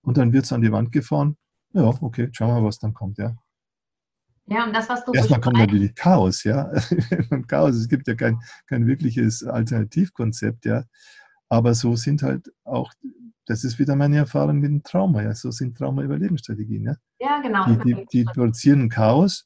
[0.01, 1.35] und dann wird es an die Wand gefahren.
[1.73, 3.17] Ja, okay, schauen wir mal, was dann kommt.
[3.17, 3.35] Ja.
[4.49, 6.71] Ja, und das, was du Erstmal kommt natürlich Chaos, ja.
[7.47, 10.85] Chaos, es gibt ja kein, kein wirkliches Alternativkonzept, ja.
[11.49, 12.91] Aber so sind halt auch,
[13.45, 15.35] das ist wieder meine Erfahrung mit dem Trauma, ja.
[15.35, 16.95] So sind Trauma-Überlebensstrategien, ja.
[17.19, 17.65] Ja, genau.
[17.65, 19.45] Die, die, die produzieren Chaos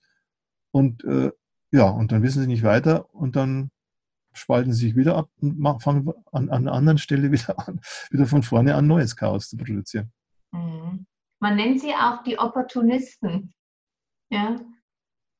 [0.71, 1.31] und äh,
[1.71, 3.71] ja, und dann wissen sie nicht weiter und dann
[4.31, 8.25] spalten sie sich wieder ab und fangen an, an einer anderen Stelle wieder an, wieder
[8.25, 10.13] von vorne an neues Chaos zu produzieren.
[10.51, 11.05] Mhm.
[11.39, 13.53] Man nennt sie auch die Opportunisten.
[14.29, 14.55] Ja,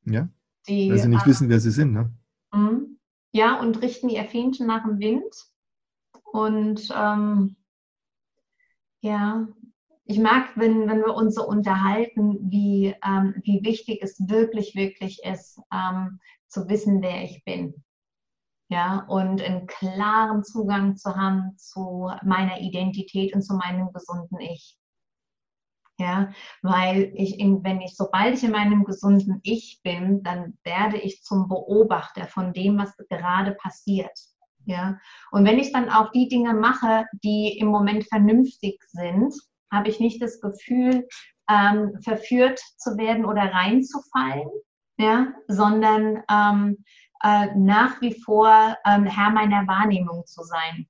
[0.06, 0.28] ja.
[0.68, 2.12] Die, Weil sie nicht äh, wissen, wer sie sind, ne?
[2.54, 3.00] Mhm.
[3.32, 5.34] Ja, und richten ihr Fähnchen nach dem Wind.
[6.32, 7.56] Und ähm,
[9.02, 9.48] ja,
[10.06, 15.22] ich mag, wenn, wenn wir uns so unterhalten, wie, ähm, wie wichtig es wirklich, wirklich
[15.24, 17.84] ist, ähm, zu wissen, wer ich bin.
[18.70, 24.78] Ja, und einen klaren Zugang zu haben zu meiner Identität und zu meinem gesunden Ich.
[26.04, 31.24] Ja, weil ich, wenn ich, sobald ich in meinem gesunden Ich bin, dann werde ich
[31.24, 34.12] zum Beobachter von dem, was gerade passiert.
[34.66, 35.00] Ja,
[35.32, 39.34] und wenn ich dann auch die Dinge mache, die im Moment vernünftig sind,
[39.72, 41.08] habe ich nicht das Gefühl,
[41.50, 44.50] ähm, verführt zu werden oder reinzufallen,
[44.98, 46.84] ja, sondern ähm,
[47.24, 50.86] äh, nach wie vor ähm, Herr meiner Wahrnehmung zu sein.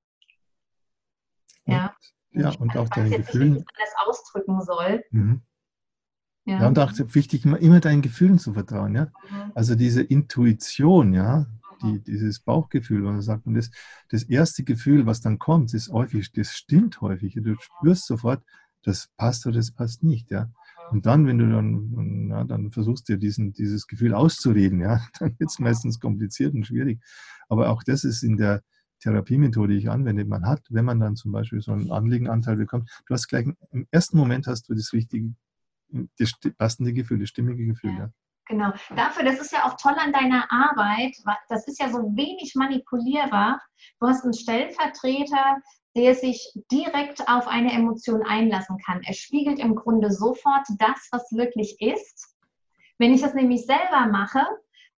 [1.66, 1.95] Ja.
[2.34, 3.54] Ja, und auch deinen Gefühlen.
[3.54, 5.04] Nicht, alles ausdrücken soll.
[5.12, 5.42] Mhm.
[6.46, 6.62] Ja.
[6.62, 6.68] ja.
[6.68, 8.96] und auch wichtig, immer, deinen Gefühlen zu vertrauen.
[8.96, 9.06] Ja?
[9.06, 9.52] Mhm.
[9.56, 11.46] Also diese Intuition, ja,
[11.82, 12.04] die, mhm.
[12.04, 13.46] dieses Bauchgefühl, man sagt.
[13.46, 13.72] Und das,
[14.10, 17.36] das erste Gefühl, was dann kommt, ist häufig, das stimmt häufig.
[17.36, 18.44] Du spürst sofort,
[18.84, 20.32] das passt oder das passt nicht.
[20.32, 20.46] Ja?
[20.46, 20.52] Mhm.
[20.92, 25.36] Und dann, wenn du dann, ja, dann versuchst dir diesen, dieses Gefühl auszureden, ja, dann
[25.38, 27.02] wird es meistens kompliziert und schwierig.
[27.48, 28.64] Aber auch das ist in der,
[29.04, 33.14] Therapiemethode ich anwende, man hat, wenn man dann zum Beispiel so einen Anliegenanteil bekommt, du
[33.14, 35.34] hast gleich im ersten Moment hast du das richtige,
[36.18, 37.91] das passende Gefühl, das stimmige Gefühl.
[37.97, 38.10] Ja.
[38.47, 38.72] Genau.
[38.95, 41.16] Dafür, das ist ja auch toll an deiner Arbeit,
[41.49, 43.62] das ist ja so wenig manipulierbar.
[43.99, 45.58] Du hast einen Stellvertreter,
[45.95, 49.01] der sich direkt auf eine Emotion einlassen kann.
[49.04, 52.36] Er spiegelt im Grunde sofort das, was wirklich ist.
[52.99, 54.45] Wenn ich das nämlich selber mache,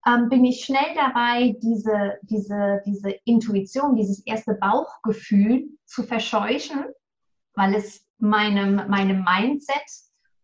[0.08, 6.86] ähm, bin ich schnell dabei, diese, diese, diese Intuition, dieses erste Bauchgefühl zu verscheuchen,
[7.56, 9.86] weil es meinem, meinem Mindset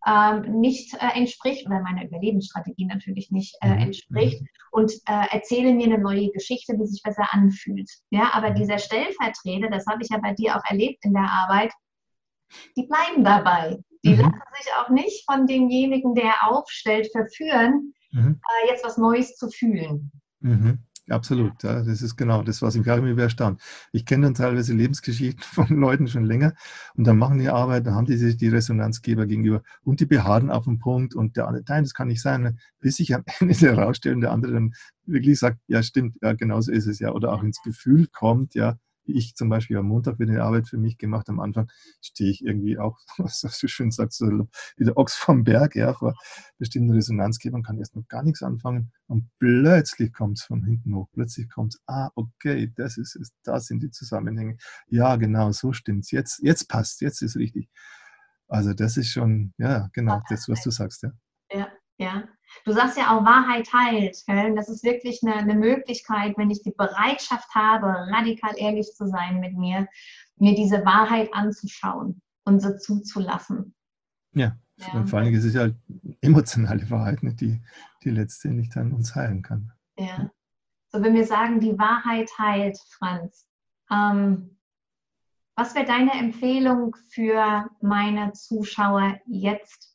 [0.07, 3.82] ähm, nicht äh, entspricht oder meiner Überlebensstrategie natürlich nicht äh, mhm.
[3.82, 4.47] entspricht mhm.
[4.72, 7.89] und äh, erzähle mir eine neue Geschichte, die sich besser anfühlt.
[8.09, 8.55] Ja, aber mhm.
[8.55, 11.72] dieser Stellvertreter, das habe ich ja bei dir auch erlebt in der Arbeit,
[12.76, 13.78] die bleiben dabei.
[14.03, 14.22] Die mhm.
[14.22, 18.39] lassen sich auch nicht von demjenigen, der aufstellt, verführen, mhm.
[18.41, 20.12] äh, jetzt was Neues zu fühlen.
[20.39, 20.80] Mhm.
[21.09, 23.62] Absolut, ja, das ist genau das, was mich auch immer erstaunt.
[23.91, 26.53] Ich kenne dann teilweise Lebensgeschichten von Leuten schon länger
[26.95, 30.51] und dann machen die Arbeit, dann haben die sich die Resonanzgeber gegenüber und die beharren
[30.51, 33.55] auf den Punkt und der andere, nein, das kann nicht sein, bis sich am Ende
[33.55, 34.74] herausstellen, der andere dann
[35.05, 38.53] wirklich sagt, ja stimmt, ja genau so ist es ja oder auch ins Gefühl kommt,
[38.53, 41.30] ja, ich zum Beispiel am Montag wieder eine Arbeit für mich gemacht.
[41.30, 41.70] Am Anfang
[42.02, 44.47] stehe ich irgendwie auch, was du schön sagst, so
[44.78, 46.16] wie der Ochs vom Berg, ja, vor
[46.58, 48.91] bestimmten Resonanzgebern, kann erst noch gar nichts anfangen.
[49.08, 51.08] Und plötzlich kommt es von hinten hoch.
[51.14, 54.58] Plötzlich kommt es, ah, okay, das ist es, da sind die Zusammenhänge.
[54.88, 56.12] Ja, genau, so stimmt es.
[56.12, 57.70] Jetzt, jetzt passt, jetzt ist richtig.
[58.47, 61.12] Also das ist schon, ja, genau, das, was du sagst, ja.
[62.66, 64.24] Du sagst ja auch, Wahrheit heilt.
[64.26, 64.55] Gell?
[64.55, 69.39] Das ist wirklich eine, eine Möglichkeit, wenn ich die Bereitschaft habe, radikal ehrlich zu sein
[69.39, 69.88] mit mir,
[70.38, 73.74] mir diese Wahrheit anzuschauen und sie zuzulassen.
[74.34, 75.05] Ja, ja.
[75.05, 75.70] Vor allem ist es ja
[76.22, 77.62] emotionale Wahrheit, ne, die,
[78.03, 79.72] die letztendlich dann uns heilen kann.
[79.97, 80.32] Ja.
[80.89, 83.47] So, wenn wir sagen, die Wahrheit heilt, Franz,
[83.89, 84.57] ähm,
[85.55, 89.91] was wäre deine Empfehlung für meine Zuschauer jetzt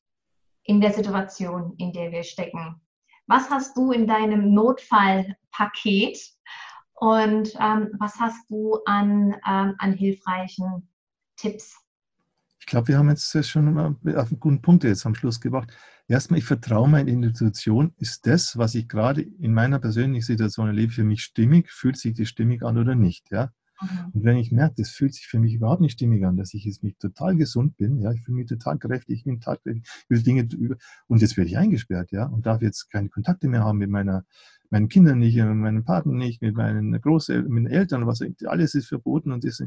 [0.66, 2.80] in der Situation, in der wir stecken.
[3.26, 6.18] Was hast du in deinem Notfallpaket
[6.94, 10.88] und ähm, was hast du an, ähm, an hilfreichen
[11.36, 11.76] Tipps?
[12.60, 15.72] Ich glaube, wir haben jetzt schon auf einen guten Punkt jetzt am Schluss gebracht.
[16.08, 17.94] Erstmal, ich vertraue meiner Intuition.
[17.98, 21.70] Ist das, was ich gerade in meiner persönlichen Situation erlebe, für mich stimmig?
[21.70, 23.30] Fühlt sich das stimmig an oder nicht?
[23.30, 23.52] Ja?
[23.80, 24.10] Mhm.
[24.12, 26.64] Und wenn ich merke, das fühlt sich für mich überhaupt nicht stimmig an, dass ich
[26.64, 29.88] jetzt mich total gesund bin, ja, ich fühle mich total kräftig, ich bin total kräftig,
[30.08, 33.64] will Dinge über, und jetzt werde ich eingesperrt, ja, und darf jetzt keine Kontakte mehr
[33.64, 34.24] haben mit meiner,
[34.70, 38.74] meinen Kindern nicht, mit meinem Partner nicht, mit meinen Großeltern, mit den Eltern, was, alles
[38.74, 39.62] ist verboten und das,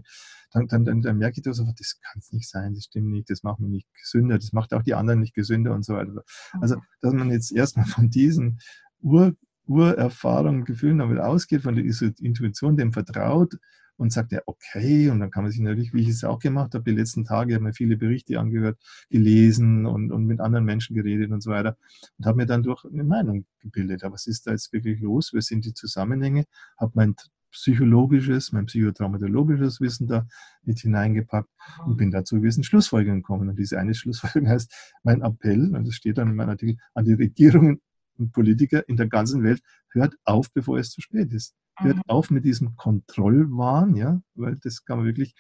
[0.52, 3.10] dann, dann, dann, dann merke ich das sofort, das kann es nicht sein, das stimmt
[3.10, 5.94] nicht, das macht mich nicht gesünder, das macht auch die anderen nicht gesünder und so
[5.94, 6.24] weiter.
[6.60, 6.82] Also, mhm.
[7.02, 8.60] dass man jetzt erstmal von diesen
[9.02, 9.36] Ur,
[9.68, 13.56] Urerfahrungen, Gefühlen damit ausgeht, von der Intuition, dem vertraut,
[14.00, 16.74] und sagt er, okay, und dann kann man sich natürlich, wie ich es auch gemacht
[16.74, 18.80] habe, die letzten Tage, habe mir viele Berichte angehört,
[19.10, 21.78] gelesen und, und mit anderen Menschen geredet und so weiter
[22.18, 24.04] und habe mir dann durch eine Meinung gebildet.
[24.06, 25.32] Aber was ist da jetzt wirklich los?
[25.34, 26.46] Was sind die Zusammenhänge?
[26.78, 27.16] Habe mein
[27.52, 30.26] psychologisches, mein psychotraumatologisches Wissen da
[30.64, 31.50] mit hineingepackt
[31.86, 33.50] und bin dazu gewissen Schlussfolgerungen gekommen.
[33.50, 34.74] Und diese eine Schlussfolgerung heißt,
[35.04, 37.82] mein Appell, und das steht dann in meinem Artikel, an die Regierungen
[38.28, 39.62] Politiker in der ganzen Welt,
[39.92, 41.56] hört auf, bevor es zu spät ist.
[41.78, 42.04] Hört mhm.
[42.08, 45.34] auf mit diesem Kontrollwahn, ja, weil das kann man wirklich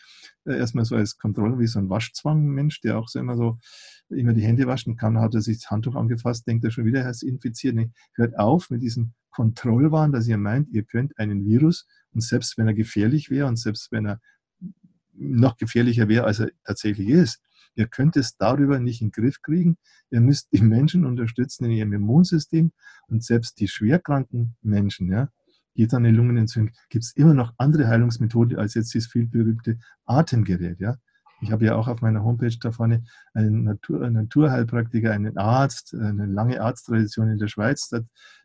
[0.45, 3.57] äh, erstmal so als Kontrolle, wie so ein Waschzwang-Mensch, der auch so immer so
[4.09, 7.01] immer die Hände waschen kann, hat er sich das Handtuch angefasst, denkt er schon wieder,
[7.01, 7.75] er ist infiziert.
[7.75, 12.57] Nee, hört auf mit diesem Kontrollwahn, dass ihr meint, ihr könnt einen Virus und selbst
[12.57, 14.19] wenn er gefährlich wäre und selbst wenn er
[15.13, 17.41] noch gefährlicher wäre, als er tatsächlich ist,
[17.79, 19.77] Ihr könnt es darüber nicht in den Griff kriegen.
[20.11, 22.73] Ihr müsst die Menschen unterstützen in ihrem Immunsystem
[23.07, 25.29] und selbst die schwerkranken Menschen, ja,
[25.75, 30.81] geht eine Lungenentzündung, gibt es immer noch andere Heilungsmethoden als jetzt dieses vielberühmte Atemgerät.
[30.81, 30.97] Ja?
[31.39, 35.93] Ich habe ja auch auf meiner Homepage da vorne einen, Natur, einen Naturheilpraktiker, einen Arzt,
[35.93, 38.01] eine lange Arzttradition in der Schweiz, da,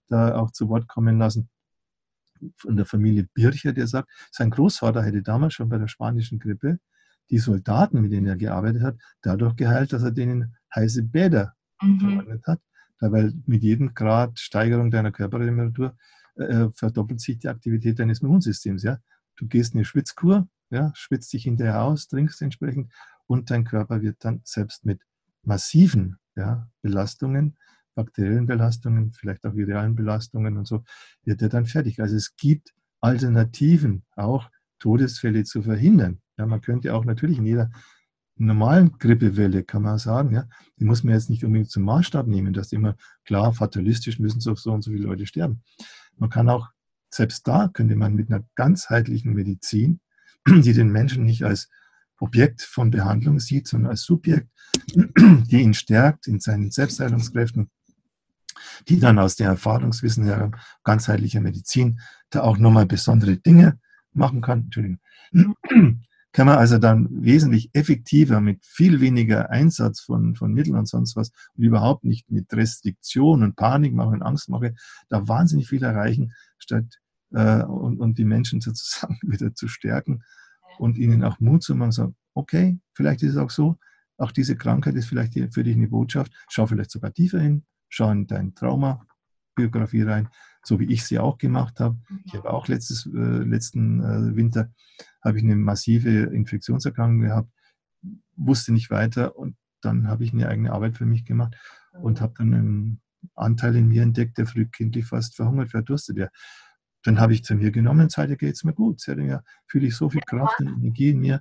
[0.07, 1.49] da auch zu Wort kommen lassen
[2.57, 6.79] von der Familie Bircher, der sagt, sein Großvater hätte damals schon bei der spanischen Grippe
[7.31, 12.01] die Soldaten, mit denen er gearbeitet hat, dadurch geheilt, dass er denen heiße Bäder mhm.
[12.01, 12.61] verordnet hat.
[13.01, 15.97] Weil mit jedem Grad Steigerung deiner Körpertemperatur
[16.37, 18.83] äh, verdoppelt sich die Aktivität deines Immunsystems.
[18.83, 18.99] Ja?
[19.37, 22.93] Du gehst in eine Schwitzkur, ja, schwitzt dich hinterher aus, trinkst entsprechend
[23.27, 25.03] und dein Körper wird dann selbst mit
[25.43, 27.57] massiven ja, Belastungen,
[27.95, 30.85] bakteriellen Belastungen, vielleicht auch viralen Belastungen und so,
[31.23, 32.01] wird er dann fertig.
[32.01, 36.21] Also es gibt Alternativen, auch Todesfälle zu verhindern.
[36.37, 37.71] Ja, man könnte auch natürlich in jeder
[38.37, 40.49] normalen Grippewelle, kann man sagen, ja,
[40.79, 44.55] die muss man jetzt nicht unbedingt zum Maßstab nehmen, dass immer klar fatalistisch müssen so,
[44.55, 45.63] so und so viele Leute sterben.
[46.17, 46.69] Man kann auch,
[47.11, 50.01] selbst da könnte man mit einer ganzheitlichen Medizin,
[50.49, 51.69] die den Menschen nicht als
[52.19, 54.49] Objekt von Behandlung sieht, sondern als Subjekt,
[54.95, 57.71] die ihn stärkt in seinen Selbstheilungskräften,
[58.89, 60.51] die dann aus der Erfahrungswissen her
[60.83, 62.01] ganzheitlicher Medizin
[62.31, 63.79] da auch nochmal besondere Dinge
[64.15, 64.71] machen kann.
[66.33, 71.15] Kann man also dann wesentlich effektiver mit viel weniger Einsatz von, von Mitteln und sonst
[71.15, 74.77] was und überhaupt nicht mit Restriktion und Panik machen und Angst machen,
[75.09, 76.87] da wahnsinnig viel erreichen, statt
[77.31, 80.25] äh, und, und die Menschen sozusagen wieder zu stärken
[80.79, 83.79] und ihnen auch Mut zu machen, sagen, okay, vielleicht ist es auch so,
[84.17, 88.11] auch diese Krankheit ist vielleicht für dich eine Botschaft, schau vielleicht sogar tiefer hin, schau
[88.11, 90.29] in dein Trauma-Biografie rein,
[90.65, 91.99] so wie ich sie auch gemacht habe.
[92.25, 94.71] Ich habe auch letztes, äh, letzten äh, Winter
[95.23, 97.51] habe ich eine massive Infektionserkrankung gehabt,
[98.37, 101.57] wusste nicht weiter und dann habe ich eine eigene Arbeit für mich gemacht
[101.93, 103.01] und habe dann einen
[103.35, 106.17] Anteil in mir entdeckt, der frühkindlich fast verhungert, verdurstet.
[106.17, 106.29] Ja.
[107.03, 109.01] Dann habe ich zu mir genommen, seitdem geht es mir gut.
[109.01, 111.41] Seitdem ja, fühle ich so viel Kraft und Energie in mir.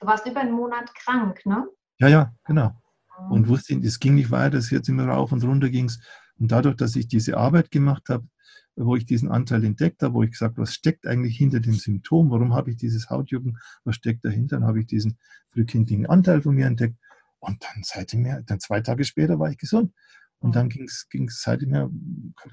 [0.00, 1.66] Du warst über einen Monat krank, ne?
[1.98, 2.80] Ja, ja, genau.
[3.20, 3.32] Mhm.
[3.32, 6.00] Und wusste, es ging nicht weiter, es jetzt immer rauf und runter ging es.
[6.38, 8.26] Und dadurch, dass ich diese Arbeit gemacht habe,
[8.78, 11.74] wo ich diesen Anteil entdeckt habe, wo ich gesagt habe, was steckt eigentlich hinter dem
[11.74, 15.18] Symptom, warum habe ich dieses Hautjucken, was steckt dahinter, dann habe ich diesen
[15.52, 16.96] frühkindlichen Anteil von mir entdeckt.
[17.40, 19.92] Und dann seitdem, dann zwei Tage später war ich gesund.
[20.40, 21.06] Und dann ging es
[21.42, 21.90] seitdem her,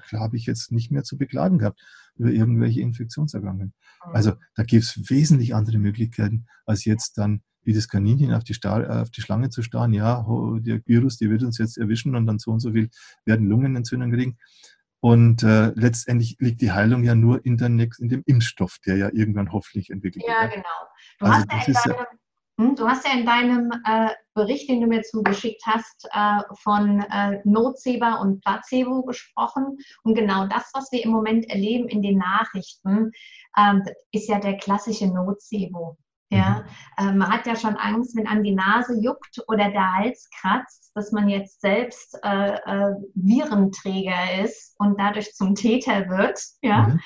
[0.08, 1.80] klar habe ich jetzt nicht mehr zu beklagen gehabt
[2.16, 3.74] über irgendwelche Infektionserkrankungen.
[4.00, 8.54] Also da gibt es wesentlich andere Möglichkeiten, als jetzt dann wie das Kaninchen auf die,
[8.54, 9.92] Star auf die Schlange zu starren.
[9.92, 10.24] Ja,
[10.60, 12.90] der Virus, der wird uns jetzt erwischen und dann so und so viel
[13.24, 14.38] werden Lungenentzündung kriegen.
[15.06, 19.08] Und äh, letztendlich liegt die Heilung ja nur in, der, in dem Impfstoff, der ja
[19.12, 20.36] irgendwann hoffentlich entwickelt wird.
[20.36, 20.64] Ja, genau.
[21.20, 22.06] Du, also hast, ja deinem, ja,
[22.58, 27.02] hm, du hast ja in deinem äh, Bericht, den du mir zugeschickt hast, äh, von
[27.02, 29.78] äh, Nocebo und Placebo gesprochen.
[30.02, 33.12] Und genau das, was wir im Moment erleben in den Nachrichten,
[33.56, 35.96] ähm, ist ja der klassische Nocebo.
[36.28, 36.64] Ja,
[36.98, 37.08] mhm.
[37.08, 40.90] äh, man hat ja schon Angst, wenn an die Nase juckt oder der Hals kratzt,
[40.94, 47.00] dass man jetzt selbst äh, äh, Virenträger ist und dadurch zum Täter wird, ja, mhm.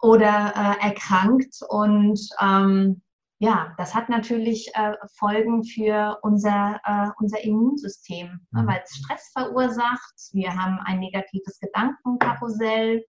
[0.00, 1.56] oder äh, erkrankt.
[1.68, 3.02] Und ähm,
[3.38, 8.66] ja, das hat natürlich äh, Folgen für unser, äh, unser Immunsystem, ne, mhm.
[8.66, 10.14] weil es Stress verursacht.
[10.32, 13.04] Wir haben ein negatives Gedankenkarussell.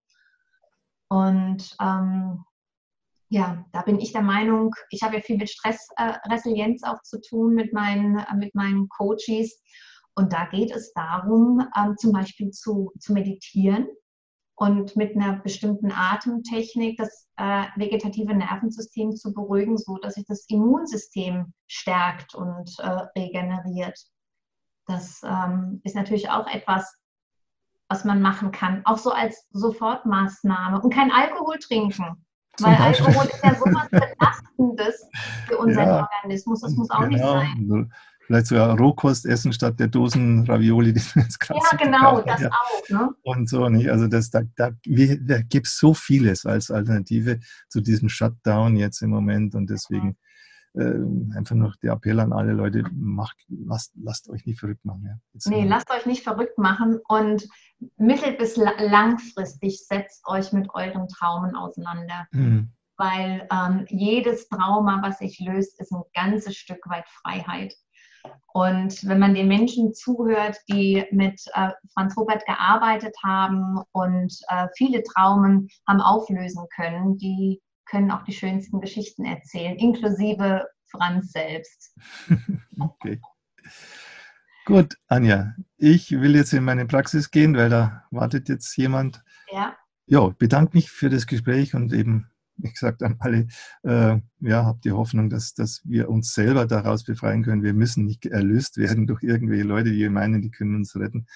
[1.08, 2.43] Und ähm,
[3.36, 7.19] ja, da bin ich der Meinung, ich habe ja viel mit Stressresilienz äh, auch zu
[7.19, 9.61] tun mit meinen, äh, mit meinen Coaches.
[10.15, 13.89] Und da geht es darum, ähm, zum Beispiel zu, zu meditieren
[14.55, 20.45] und mit einer bestimmten Atemtechnik das äh, vegetative Nervensystem zu beruhigen, so dass sich das
[20.47, 23.99] Immunsystem stärkt und äh, regeneriert.
[24.88, 26.89] Das ähm, ist natürlich auch etwas,
[27.89, 32.24] was man machen kann, auch so als Sofortmaßnahme und kein Alkohol trinken.
[32.60, 35.10] Weil Alkohol ist ja sowas Belastendes
[35.47, 36.62] für unseren ja, Organismus.
[36.62, 37.39] Das muss auch genau.
[37.39, 37.91] nicht sein.
[38.26, 42.41] Vielleicht sogar Rohkost essen statt der Dosen Ravioli, die du jetzt gerade Ja, genau, das
[42.41, 42.49] ja.
[42.49, 42.89] auch.
[42.89, 43.10] Ne?
[43.24, 43.89] Und so nicht.
[43.91, 47.39] Also das, da, da, da gibt es so vieles als Alternative
[47.70, 49.53] zu diesem Shutdown jetzt im Moment.
[49.53, 50.18] Und deswegen
[50.78, 55.03] äh, einfach noch der Appell an alle Leute, macht, lasst, lasst euch nicht verrückt machen.
[55.05, 55.17] Ja.
[55.34, 57.47] Jetzt nee, lasst euch nicht verrückt machen und
[57.97, 62.28] mittel- bis langfristig setzt euch mit euren Traumen auseinander.
[62.32, 62.71] Mhm.
[62.97, 67.76] Weil ähm, jedes Trauma, was sich löst, ist ein ganzes Stück weit Freiheit.
[68.53, 74.67] Und wenn man den Menschen zuhört, die mit äh, Franz Robert gearbeitet haben und äh,
[74.76, 81.95] viele Traumen haben auflösen können, die können auch die schönsten Geschichten erzählen, inklusive Franz selbst.
[82.79, 83.19] okay.
[84.65, 89.23] Gut, Anja, ich will jetzt in meine Praxis gehen, weil da wartet jetzt jemand.
[89.51, 89.75] Ja.
[90.07, 93.47] Ja, bedanke mich für das Gespräch und eben, wie gesagt, an alle,
[93.83, 97.63] äh, ja, habt die Hoffnung, dass, dass wir uns selber daraus befreien können.
[97.63, 101.27] Wir müssen nicht erlöst werden durch irgendwelche Leute, die meinen, die können uns retten